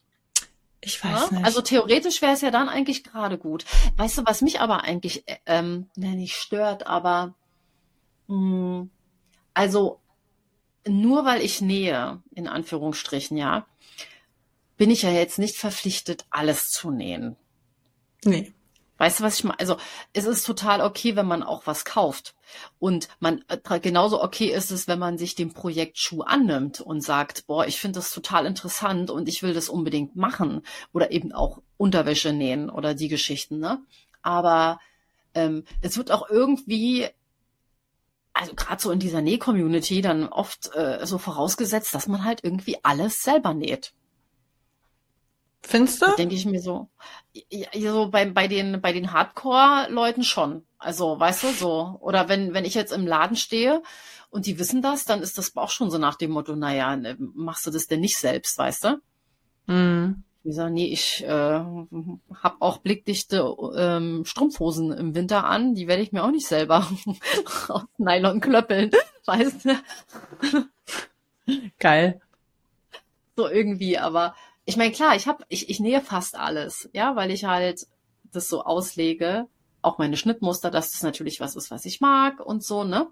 [0.81, 1.37] Ich weiß ja?
[1.37, 1.45] nicht.
[1.45, 3.67] Also theoretisch wäre es ja dann eigentlich gerade gut.
[3.97, 7.35] Weißt du, was mich aber eigentlich äh, ähm, ne, nicht stört, aber
[8.29, 8.91] mh, hm,
[9.55, 10.01] also
[10.87, 13.67] nur weil ich nähe, in Anführungsstrichen, ja,
[14.77, 17.37] bin ich ja jetzt nicht verpflichtet, alles zu nähen.
[18.25, 18.53] Nee.
[18.97, 19.59] Weißt du, was ich meine?
[19.59, 19.77] Also
[20.13, 22.35] es ist total okay, wenn man auch was kauft.
[22.79, 27.01] Und man äh, genauso okay ist es, wenn man sich dem Projekt Schuh annimmt und
[27.01, 30.63] sagt, boah, ich finde das total interessant und ich will das unbedingt machen.
[30.93, 33.83] Oder eben auch Unterwäsche nähen oder die Geschichten, ne?
[34.23, 34.79] Aber
[35.35, 37.09] ähm, es wird auch irgendwie
[38.35, 42.79] also gerade so in dieser Näh-Community dann oft äh, so vorausgesetzt, dass man halt irgendwie
[42.83, 43.95] alles selber näht.
[45.63, 46.07] Findest du?
[46.19, 46.91] Denke ich mir so.
[47.51, 50.67] Ja, so bei, bei den, bei den Hardcore-Leuten schon.
[50.79, 51.97] Also, weißt du, so.
[52.01, 53.83] Oder wenn, wenn ich jetzt im Laden stehe
[54.29, 57.17] und die wissen das, dann ist das auch schon so nach dem Motto, naja, ne,
[57.19, 59.01] machst du das denn nicht selbst, weißt du?
[59.67, 60.25] Mhm.
[60.45, 65.75] Wie gesagt, nee, ich äh, habe auch blickdichte ähm, Strumpfhosen im Winter an.
[65.75, 66.87] Die werde ich mir auch nicht selber
[67.69, 68.91] aus Nylon klöppeln,
[69.25, 70.69] weißt du?
[71.79, 72.21] Geil.
[73.37, 74.35] So irgendwie, aber
[74.67, 77.87] ich meine, klar, ich habe, ich, ich nähe fast alles, ja, weil ich halt
[78.31, 79.47] das so auslege.
[79.81, 83.07] Auch meine Schnittmuster, dass das natürlich was ist, was ich mag und so, ne?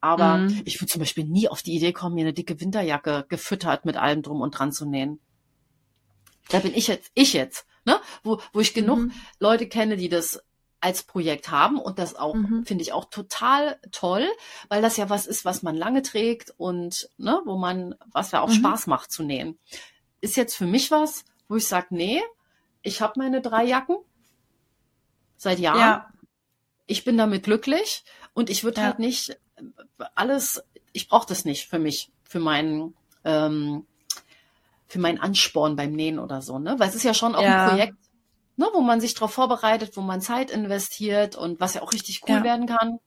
[0.00, 0.62] Aber mhm.
[0.64, 3.96] ich würde zum Beispiel nie auf die Idee kommen, mir eine dicke Winterjacke gefüttert mit
[3.96, 5.20] allem drum und dran zu nähen.
[6.48, 8.00] Da bin ich jetzt, ich jetzt, ne?
[8.22, 9.12] Wo, wo ich genug mhm.
[9.38, 10.40] Leute kenne, die das
[10.80, 12.64] als Projekt haben und das auch mhm.
[12.64, 14.26] finde ich auch total toll,
[14.68, 18.40] weil das ja was ist, was man lange trägt und ne, wo man was ja
[18.40, 18.54] auch mhm.
[18.54, 19.58] Spaß macht zu nähen.
[20.20, 22.22] Ist jetzt für mich was, wo ich sage, nee,
[22.82, 23.96] ich habe meine drei Jacken
[25.36, 25.80] seit Jahren.
[25.80, 26.08] Ja.
[26.86, 28.86] Ich bin damit glücklich und ich würde ja.
[28.86, 29.38] halt nicht
[30.14, 32.94] alles, ich brauche das nicht für mich, für meinen
[33.24, 33.86] ähm,
[34.86, 36.76] für meinen Ansporn beim Nähen oder so, ne?
[36.78, 37.64] Weil es ist ja schon auch ja.
[37.64, 37.94] ein Projekt,
[38.56, 42.22] ne, wo man sich darauf vorbereitet, wo man Zeit investiert und was ja auch richtig
[42.28, 42.44] cool ja.
[42.44, 42.98] werden kann.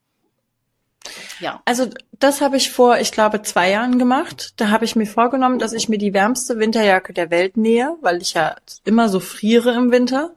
[1.40, 1.62] Ja.
[1.66, 4.54] Also das habe ich vor, ich glaube, zwei Jahren gemacht.
[4.58, 8.22] Da habe ich mir vorgenommen, dass ich mir die wärmste Winterjacke der Welt nähe, weil
[8.22, 10.32] ich ja immer so friere im Winter.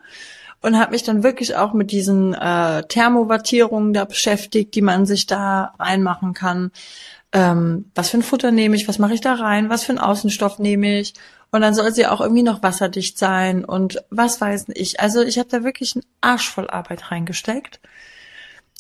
[0.61, 5.27] Und habe mich dann wirklich auch mit diesen äh, Thermowattierungen da beschäftigt, die man sich
[5.27, 6.71] da reinmachen kann
[7.33, 9.99] ähm, was für ein Futter nehme ich, was mache ich da rein, was für einen
[9.99, 11.15] Außenstoff nehme ich.
[11.51, 15.01] Und dann soll sie auch irgendwie noch wasserdicht sein und was weiß ich.
[15.01, 17.81] Also ich habe da wirklich einen Arsch voll Arbeit reingesteckt.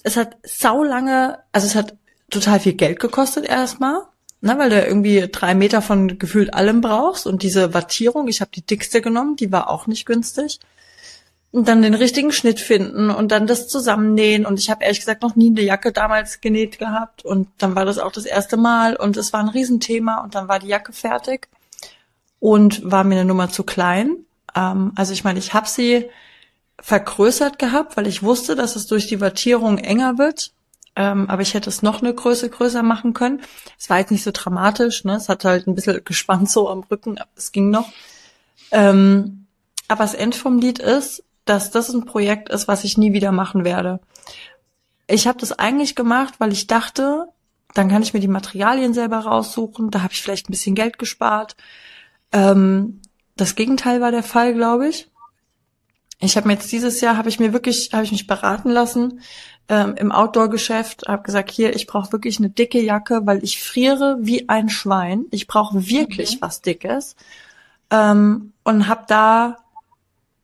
[0.03, 1.97] Es hat sau lange, also es hat
[2.31, 4.03] total viel Geld gekostet erstmal,
[4.41, 8.51] ne, weil du irgendwie drei Meter von gefühlt allem brauchst und diese Wattierung, ich habe
[8.55, 10.61] die dickste genommen, die war auch nicht günstig
[11.53, 14.47] und dann den richtigen Schnitt finden und dann das zusammennähen.
[14.47, 17.25] Und ich habe ehrlich gesagt noch nie eine Jacke damals genäht gehabt.
[17.25, 20.49] Und dann war das auch das erste Mal und es war ein Riesenthema und dann
[20.49, 21.49] war die Jacke fertig
[22.41, 24.17] und war mir eine Nummer zu klein.
[24.57, 26.09] Ähm, also ich meine, ich habe sie
[26.81, 30.53] vergrößert gehabt, weil ich wusste, dass es durch die Wattierung enger wird.
[30.97, 33.43] Ähm, aber ich hätte es noch eine Größe größer machen können.
[33.79, 35.17] Es war jetzt nicht so dramatisch, ne?
[35.17, 37.91] Es hat halt ein bisschen gespannt so am Rücken, aber es ging noch.
[38.71, 39.47] Ähm,
[39.89, 43.33] aber das End vom Lied ist, dass das ein Projekt ist, was ich nie wieder
[43.33, 44.01] machen werde.
[45.07, 47.29] Ich habe das eigentlich gemacht, weil ich dachte,
[47.75, 50.99] dann kann ich mir die Materialien selber raussuchen, da habe ich vielleicht ein bisschen Geld
[50.99, 51.57] gespart.
[52.33, 53.01] Ähm,
[53.37, 55.09] das Gegenteil war der Fall, glaube ich.
[56.21, 59.21] Ich habe mir jetzt dieses Jahr habe ich mir wirklich habe ich mich beraten lassen
[59.69, 64.19] ähm, im Outdoor-Geschäft, habe gesagt, hier ich brauche wirklich eine dicke Jacke, weil ich friere
[64.21, 65.27] wie ein Schwein.
[65.33, 66.39] Ich brauche wirklich okay.
[66.41, 67.17] was Dickes
[67.91, 69.57] ähm, und habe da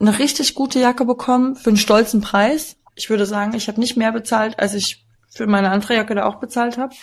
[0.00, 2.76] eine richtig gute Jacke bekommen für einen stolzen Preis.
[2.94, 6.26] Ich würde sagen, ich habe nicht mehr bezahlt, als ich für meine andere Jacke da
[6.26, 6.94] auch bezahlt habe.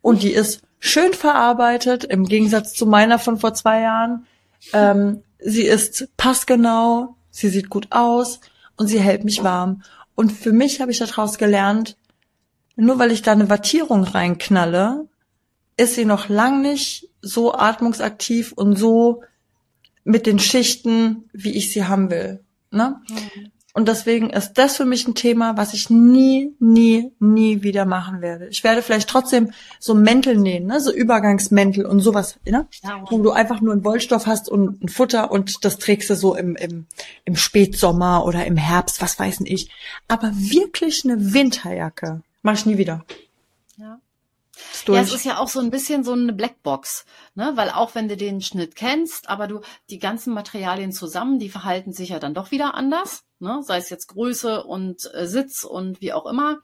[0.00, 4.26] Und die ist schön verarbeitet, im Gegensatz zu meiner von vor zwei Jahren.
[4.72, 8.40] Ähm, sie ist passgenau, sie sieht gut aus
[8.76, 9.82] und sie hält mich warm.
[10.14, 11.96] Und für mich habe ich daraus gelernt,
[12.74, 15.06] nur weil ich da eine Wattierung reinknalle,
[15.76, 19.22] ist sie noch lang nicht so atmungsaktiv und so
[20.04, 22.40] mit den Schichten, wie ich sie haben will.
[22.70, 23.00] Ne?
[23.08, 23.50] Mhm.
[23.74, 28.20] Und deswegen ist das für mich ein Thema, was ich nie, nie, nie wieder machen
[28.20, 28.48] werde.
[28.48, 30.78] Ich werde vielleicht trotzdem so Mäntel nähen, ne?
[30.78, 32.66] so Übergangsmäntel und sowas, ne?
[32.82, 36.16] Ja, wo du einfach nur einen Wollstoff hast und ein Futter und das trägst du
[36.16, 36.84] so im, im,
[37.24, 39.70] im Spätsommer oder im Herbst, was weiß ich.
[40.06, 43.04] Aber wirklich eine Winterjacke mach ich nie wieder.
[44.88, 45.00] Ja.
[45.00, 47.04] Es ist ja auch so ein bisschen so eine Blackbox,
[47.34, 47.52] ne?
[47.54, 49.60] Weil auch wenn du den Schnitt kennst, aber du
[49.90, 53.60] die ganzen Materialien zusammen, die verhalten sich ja dann doch wieder anders, ne?
[53.62, 56.58] Sei es jetzt Größe und äh, Sitz und wie auch immer.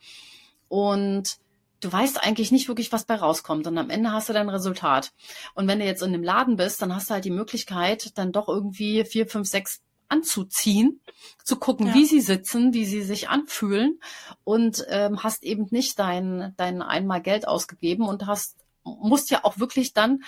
[0.69, 1.39] Und
[1.81, 3.67] du weißt eigentlich nicht wirklich, was bei rauskommt.
[3.67, 5.13] Und am Ende hast du dein Resultat.
[5.55, 8.33] Und wenn du jetzt in dem Laden bist, dann hast du halt die Möglichkeit, dann
[8.33, 11.01] doch irgendwie vier, fünf, sechs anzuziehen,
[11.45, 11.95] zu gucken, ja.
[11.95, 14.01] wie sie sitzen, wie sie sich anfühlen
[14.45, 19.59] und ähm, hast eben nicht dein, dein einmal Geld ausgegeben und hast, musst ja auch
[19.59, 20.23] wirklich dann,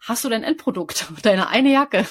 [0.00, 2.06] hast du dein Endprodukt, deine eine Jacke.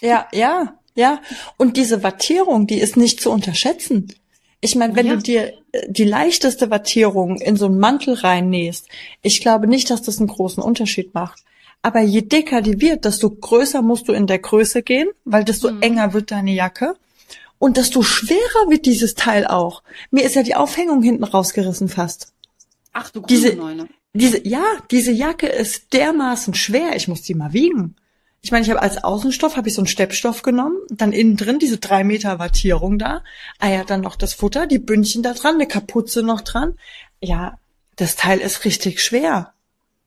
[0.00, 1.20] Ja, ja, ja.
[1.56, 4.14] Und diese Wattierung, die ist nicht zu unterschätzen.
[4.60, 5.16] Ich meine, wenn ja.
[5.16, 8.88] du dir äh, die leichteste Wattierung in so einen Mantel reinnähst,
[9.22, 11.42] ich glaube nicht, dass das einen großen Unterschied macht.
[11.82, 15.70] Aber je dicker die wird, desto größer musst du in der Größe gehen, weil desto
[15.70, 15.82] mhm.
[15.82, 16.94] enger wird deine Jacke.
[17.58, 19.82] Und desto schwerer wird dieses Teil auch.
[20.10, 22.32] Mir ist ja die Aufhängung hinten rausgerissen fast.
[22.92, 23.88] Ach du diese, Neune.
[24.14, 26.96] diese, ja, diese Jacke ist dermaßen schwer.
[26.96, 27.96] Ich muss die mal wiegen.
[28.42, 31.58] Ich meine, ich habe als Außenstoff habe ich so einen Steppstoff genommen, dann innen drin
[31.58, 33.22] diese drei Meter Wattierung da,
[33.58, 36.74] ah ja, dann noch das Futter, die Bündchen da dran, eine Kapuze noch dran.
[37.20, 37.58] Ja,
[37.96, 39.52] das Teil ist richtig schwer.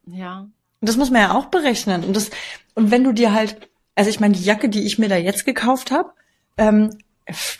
[0.07, 0.47] Ja.
[0.83, 2.03] Und das muss man ja auch berechnen.
[2.03, 2.29] Und das,
[2.75, 5.45] und wenn du dir halt Also ich meine, die Jacke, die ich mir da jetzt
[5.45, 6.11] gekauft habe,
[6.57, 6.89] ähm,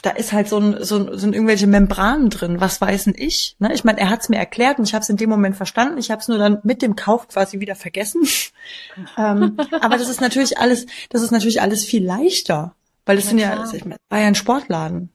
[0.01, 3.55] da ist halt so ein, so, ein, sind irgendwelche Membranen drin, was weiß denn ich?
[3.59, 3.73] Ne?
[3.73, 5.97] Ich meine, er hat es mir erklärt und ich habe es in dem Moment verstanden.
[5.99, 8.23] Ich habe es nur dann mit dem Kauf quasi wieder vergessen.
[9.17, 13.29] ähm, aber das ist natürlich alles, das ist natürlich alles viel leichter, weil das ja,
[13.29, 15.11] sind ja, ich meine, war ja ein Sportladen.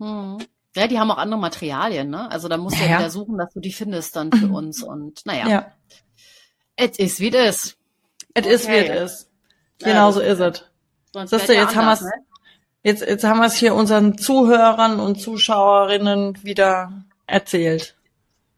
[0.00, 0.36] Hm.
[0.76, 2.30] Ja, die haben auch andere Materialien, ne?
[2.30, 4.82] Also da musst du ja, ja wieder suchen, dass du die findest dann für uns
[4.82, 5.48] und naja.
[5.48, 5.72] Ja.
[6.78, 7.76] It is wie it is.
[8.34, 8.54] It okay.
[8.54, 9.28] is wie it is.
[9.78, 10.64] Genau so ist es.
[11.24, 12.12] Siehst du, jetzt haben wir's, ne?
[12.82, 16.92] jetzt, jetzt haben wir es hier unseren Zuhörern und Zuschauerinnen wieder
[17.26, 17.96] erzählt.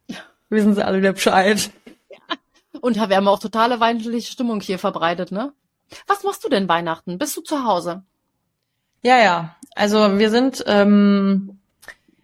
[0.50, 1.70] Wissen sie alle wieder Bescheid.
[2.10, 2.18] Ja.
[2.80, 5.52] Und wir haben auch totale weihnachtliche Stimmung hier verbreitet, ne?
[6.06, 7.18] Was machst du denn Weihnachten?
[7.18, 8.02] Bist du zu Hause?
[9.02, 9.56] Ja, ja.
[9.74, 11.58] Also wir sind, ähm,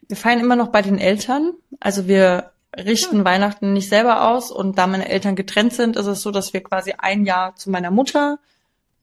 [0.09, 1.53] wir feiern immer noch bei den Eltern.
[1.81, 3.25] Also wir richten hm.
[3.25, 6.63] Weihnachten nicht selber aus und da meine Eltern getrennt sind, ist es so, dass wir
[6.63, 8.39] quasi ein Jahr zu meiner Mutter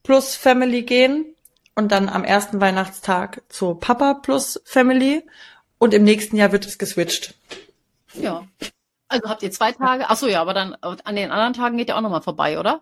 [0.03, 1.25] plus Family gehen
[1.75, 5.23] und dann am ersten Weihnachtstag zu Papa plus Family
[5.79, 7.33] und im nächsten Jahr wird es geswitcht.
[8.13, 8.43] Ja.
[9.07, 10.05] Also habt ihr zwei Tage?
[10.07, 12.81] Ach so, ja, aber dann an den anderen Tagen geht ihr auch nochmal vorbei, oder?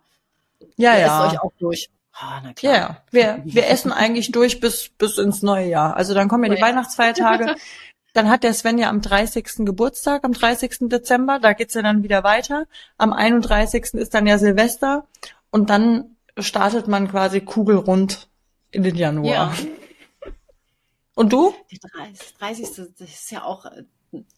[0.78, 1.26] Ja, ihr ja.
[1.26, 1.90] Esst euch auch durch.
[2.14, 2.74] Ah, na klar.
[2.74, 5.96] Ja, wir, wir essen eigentlich durch bis, bis ins neue Jahr.
[5.96, 7.56] Also dann kommen ja die Weihnachtsfeiertage.
[8.14, 9.66] Dann hat der Sven ja am 30.
[9.66, 10.90] Geburtstag, am 30.
[10.90, 11.40] Dezember.
[11.40, 12.66] Da geht's ja dann wieder weiter.
[12.98, 13.94] Am 31.
[13.94, 15.08] ist dann ja Silvester.
[15.50, 18.30] Und dann startet man quasi kugelrund
[18.72, 19.34] in den Januar.
[19.34, 19.54] Ja.
[21.16, 21.54] Und du?
[21.98, 22.38] 30.
[22.38, 22.70] 30.
[22.98, 23.66] Das ist ja auch,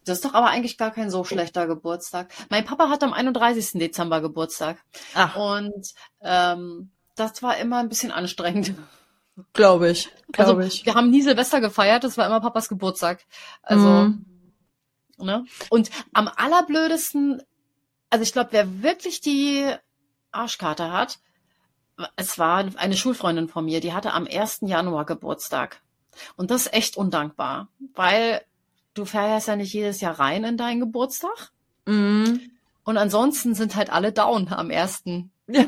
[0.05, 2.31] das ist doch aber eigentlich gar kein so schlechter Geburtstag.
[2.49, 3.73] Mein Papa hat am 31.
[3.73, 4.77] Dezember Geburtstag.
[5.13, 5.35] Ach.
[5.35, 8.73] Und ähm, das war immer ein bisschen anstrengend.
[9.53, 10.09] Glaube ich.
[10.31, 10.85] Glaube also, ich.
[10.85, 13.25] Wir haben nie Silvester gefeiert, das war immer Papas Geburtstag.
[13.61, 14.25] Also, mm.
[15.17, 15.45] ne?
[15.69, 17.41] Und am allerblödesten,
[18.09, 19.65] also ich glaube, wer wirklich die
[20.31, 21.19] Arschkarte hat,
[22.15, 24.61] es war eine Schulfreundin von mir, die hatte am 1.
[24.61, 25.81] Januar Geburtstag.
[26.35, 28.41] Und das ist echt undankbar, weil
[28.93, 31.51] du feierst ja nicht jedes Jahr rein in deinen Geburtstag.
[31.85, 32.35] Mm.
[32.83, 35.03] Und ansonsten sind halt alle down am 1.
[35.47, 35.65] Ja.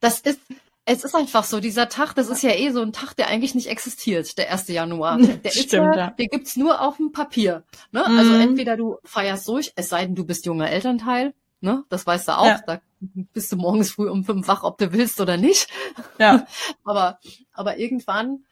[0.00, 0.40] Das ist,
[0.86, 3.54] es ist einfach so, dieser Tag, das ist ja eh so ein Tag, der eigentlich
[3.54, 4.68] nicht existiert, der 1.
[4.68, 5.18] Januar.
[5.44, 6.10] Der Stimmt, ist ja, ja.
[6.10, 7.64] der gibt's nur auf dem Papier.
[7.90, 8.04] Ne?
[8.06, 8.18] Mm.
[8.18, 11.84] Also entweder du feierst durch, es sei denn, du bist junger Elternteil, ne?
[11.88, 12.46] Das weißt du auch.
[12.46, 12.60] Ja.
[12.66, 15.68] Da bist du morgens früh um fünf wach, ob du willst oder nicht.
[16.18, 16.46] Ja.
[16.84, 17.18] aber,
[17.52, 18.44] aber irgendwann,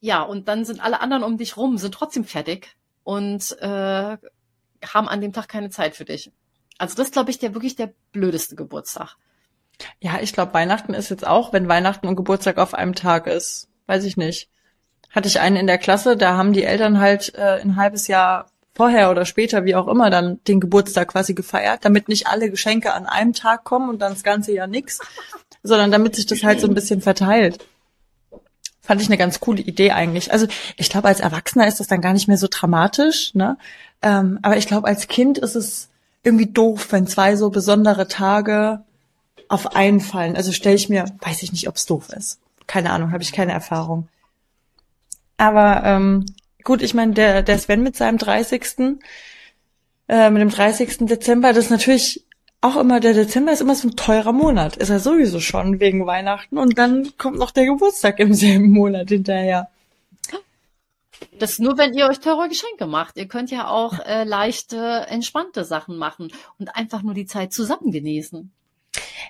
[0.00, 4.16] ja, und dann sind alle anderen um dich rum, sind trotzdem fertig und äh,
[4.84, 6.30] haben an dem Tag keine Zeit für dich.
[6.76, 9.16] Also das glaube ich der wirklich der blödeste Geburtstag.
[10.00, 13.68] Ja, ich glaube Weihnachten ist jetzt auch, wenn Weihnachten und Geburtstag auf einem Tag ist,
[13.86, 14.48] weiß ich nicht.
[15.10, 18.46] Hatte ich einen in der Klasse, da haben die Eltern halt äh, ein halbes Jahr
[18.74, 22.94] vorher oder später, wie auch immer, dann den Geburtstag quasi gefeiert, damit nicht alle Geschenke
[22.94, 25.00] an einem Tag kommen und dann das ganze Jahr nix,
[25.62, 27.66] sondern damit sich das halt so ein bisschen verteilt.
[28.80, 30.32] Fand ich eine ganz coole Idee eigentlich.
[30.32, 33.56] Also ich glaube, als Erwachsener ist das dann gar nicht mehr so dramatisch, ne?
[34.00, 35.88] Ähm, aber ich glaube, als Kind ist es
[36.24, 38.82] irgendwie doof, wenn zwei so besondere Tage
[39.52, 40.34] auf einen fallen.
[40.34, 42.40] Also stelle ich mir, weiß ich nicht, ob es doof ist.
[42.66, 44.08] Keine Ahnung, habe ich keine Erfahrung.
[45.36, 46.24] Aber ähm,
[46.64, 48.98] gut, ich meine, der, der Sven mit seinem 30.
[50.08, 51.06] Äh, mit dem 30.
[51.06, 52.24] Dezember, das ist natürlich
[52.62, 54.78] auch immer, der Dezember ist immer so ein teurer Monat.
[54.78, 59.10] Ist er sowieso schon wegen Weihnachten und dann kommt noch der Geburtstag im selben Monat
[59.10, 59.68] hinterher.
[61.38, 63.18] Das nur, wenn ihr euch teure Geschenke macht.
[63.18, 64.78] Ihr könnt ja auch äh, leichte,
[65.08, 68.50] entspannte Sachen machen und einfach nur die Zeit zusammen genießen.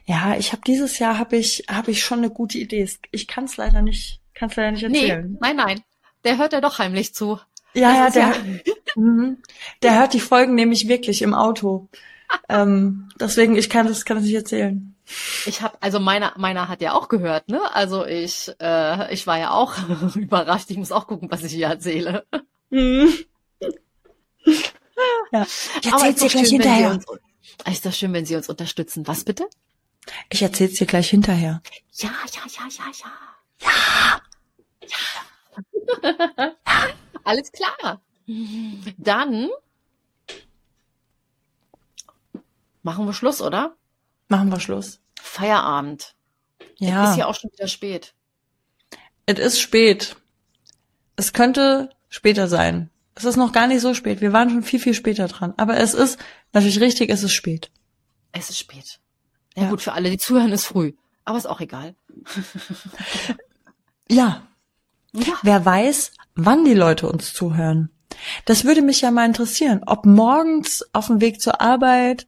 [0.06, 2.88] Ja, ich habe dieses Jahr habe ich habe ich schon eine gute Idee.
[3.10, 5.32] Ich kann es leider nicht, kann es leider nicht erzählen.
[5.32, 5.82] Nee, nein, nein
[6.24, 7.38] der hört ja doch heimlich zu.
[7.74, 9.38] Ja, das ja, der, ja mhm.
[9.82, 11.88] der hört die Folgen nämlich wirklich im Auto.
[12.48, 14.94] ähm, deswegen, ich kann das, kann das nicht erzählen.
[15.46, 17.60] Ich habe, also meiner, meiner hat ja auch gehört, ne?
[17.74, 19.74] Also ich, äh, ich war ja auch
[20.14, 20.70] überrascht.
[20.70, 22.24] Ich muss auch gucken, was ich hier erzähle.
[22.70, 23.12] Mhm.
[25.32, 25.46] ja.
[25.82, 26.90] Ich erzähl's dir gleich hinterher.
[26.92, 27.06] Uns,
[27.70, 29.06] ist das schön, wenn Sie uns unterstützen.
[29.06, 29.48] Was bitte?
[30.30, 31.62] Ich erzähl's dir gleich hinterher.
[31.94, 33.12] Ja, ja, ja, ja, ja.
[33.60, 34.22] Ja.
[36.02, 36.56] Ja.
[37.24, 38.00] Alles klar.
[38.96, 39.48] Dann
[42.82, 43.76] machen wir Schluss, oder?
[44.28, 45.00] Machen wir Schluss.
[45.20, 46.14] Feierabend.
[46.78, 47.04] Ja.
[47.04, 48.14] Es ist ja auch schon wieder spät.
[49.26, 50.16] Es ist spät.
[51.16, 52.90] Es könnte später sein.
[53.14, 54.20] Es ist noch gar nicht so spät.
[54.20, 55.54] Wir waren schon viel, viel später dran.
[55.56, 56.18] Aber es ist
[56.52, 57.70] natürlich richtig, es ist spät.
[58.32, 59.00] Es ist spät.
[59.54, 59.70] Ja, ja.
[59.70, 60.92] gut, für alle, die zuhören, ist früh.
[61.24, 61.94] Aber ist auch egal.
[64.10, 64.42] ja,
[65.12, 65.34] ja.
[65.42, 67.90] Wer weiß, wann die Leute uns zuhören.
[68.44, 72.26] Das würde mich ja mal interessieren, ob morgens auf dem Weg zur Arbeit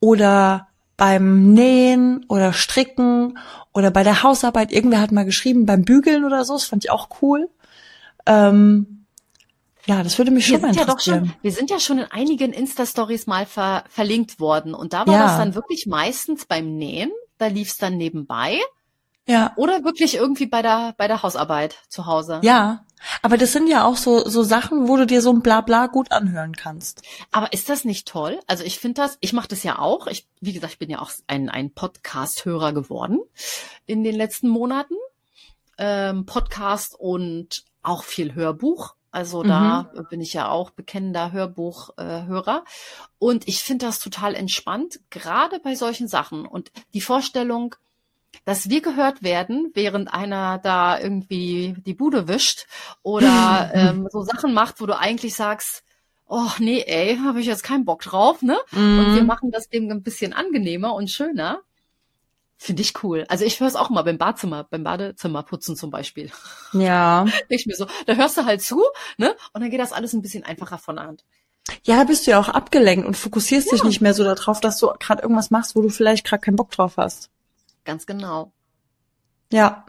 [0.00, 3.38] oder beim Nähen oder Stricken
[3.72, 4.72] oder bei der Hausarbeit.
[4.72, 6.54] Irgendwer hat mal geschrieben beim Bügeln oder so.
[6.54, 7.48] Das fand ich auch cool.
[8.26, 9.01] Ähm,
[9.86, 11.24] ja, das würde mich wir schon mal interessieren.
[11.24, 15.06] Ja schon, wir sind ja schon in einigen Insta-Stories mal ver verlinkt worden und da
[15.06, 15.26] war ja.
[15.26, 17.10] das dann wirklich meistens beim Nähen.
[17.38, 18.60] Da lief es dann nebenbei.
[19.26, 19.52] Ja.
[19.56, 22.40] Oder wirklich irgendwie bei der, bei der Hausarbeit zu Hause.
[22.42, 22.84] Ja.
[23.20, 26.12] Aber das sind ja auch so, so Sachen, wo du dir so ein Blabla gut
[26.12, 27.02] anhören kannst.
[27.32, 28.38] Aber ist das nicht toll?
[28.46, 30.06] Also ich finde das, ich mache das ja auch.
[30.06, 33.20] Ich, wie gesagt, ich bin ja auch ein, ein Podcast-Hörer geworden
[33.86, 34.94] in den letzten Monaten.
[35.78, 38.94] Ähm, Podcast und auch viel Hörbuch.
[39.12, 40.06] Also da mhm.
[40.08, 42.64] bin ich ja auch bekennender Hörbuchhörer.
[42.64, 46.46] Äh, und ich finde das total entspannt, gerade bei solchen Sachen.
[46.46, 47.74] Und die Vorstellung,
[48.46, 52.66] dass wir gehört werden, während einer da irgendwie die Bude wischt
[53.02, 55.84] oder ähm, so Sachen macht, wo du eigentlich sagst,
[56.26, 58.56] oh nee, ey, habe ich jetzt keinen Bock drauf, ne?
[58.70, 58.98] Mm.
[58.98, 59.26] Und wir mhm.
[59.26, 61.60] machen das dem ein bisschen angenehmer und schöner.
[62.62, 63.24] Finde ich cool.
[63.28, 66.30] Also ich höre es auch mal beim Badzimmer, beim Badezimmer putzen zum Beispiel.
[66.72, 67.26] Ja.
[67.48, 68.84] ich mir so, da hörst du halt zu,
[69.16, 69.34] ne?
[69.52, 71.24] Und dann geht das alles ein bisschen einfacher von der Hand.
[71.82, 73.72] Ja, da bist du ja auch abgelenkt und fokussierst ja.
[73.72, 76.54] dich nicht mehr so darauf, dass du gerade irgendwas machst, wo du vielleicht gerade keinen
[76.54, 77.30] Bock drauf hast.
[77.82, 78.52] Ganz genau.
[79.52, 79.84] Ja.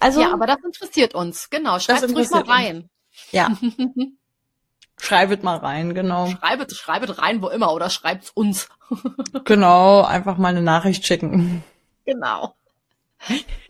[0.00, 0.20] Also.
[0.20, 1.50] Ja, aber das interessiert uns.
[1.50, 1.78] Genau.
[1.78, 2.76] Schreibt ruhig mal rein.
[2.78, 2.88] Uns.
[3.30, 3.56] Ja.
[5.00, 6.26] Schreibet mal rein, genau.
[6.26, 8.68] Schreibet, schreibet rein, wo immer, oder schreibt's uns.
[9.44, 11.62] genau, einfach mal eine Nachricht schicken.
[12.08, 12.54] Genau.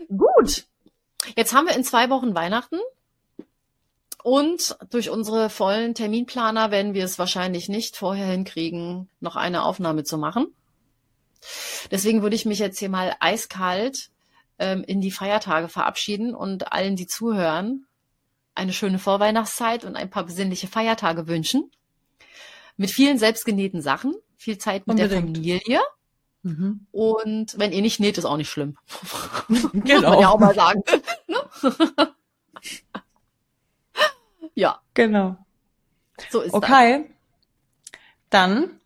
[0.08, 0.66] Gut.
[1.36, 2.78] Jetzt haben wir in zwei Wochen Weihnachten.
[4.22, 10.04] Und durch unsere vollen Terminplaner werden wir es wahrscheinlich nicht vorher hinkriegen, noch eine Aufnahme
[10.04, 10.54] zu machen.
[11.90, 14.10] Deswegen würde ich mich jetzt hier mal eiskalt
[14.58, 17.86] ähm, in die Feiertage verabschieden und allen, die zuhören,
[18.54, 21.70] eine schöne Vorweihnachtszeit und ein paar besinnliche Feiertage wünschen.
[22.76, 25.36] Mit vielen selbstgenähten Sachen, viel Zeit mit Unbedingt.
[25.36, 25.80] der Familie.
[26.48, 26.86] Mhm.
[26.92, 28.76] Und wenn ihr nicht näht, ist auch nicht schlimm.
[29.48, 29.48] genau.
[29.48, 30.82] Muss man ja auch mal sagen.
[31.28, 31.36] Ne?
[34.54, 34.80] ja.
[34.94, 35.36] Genau.
[36.30, 37.04] So ist okay.
[37.90, 38.00] das.
[38.30, 38.80] Dann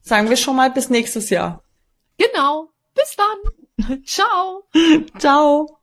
[0.00, 1.62] sagen wir schon mal bis nächstes Jahr.
[2.18, 2.70] Genau.
[2.94, 4.04] Bis dann.
[4.04, 4.64] Ciao.
[5.18, 5.77] Ciao.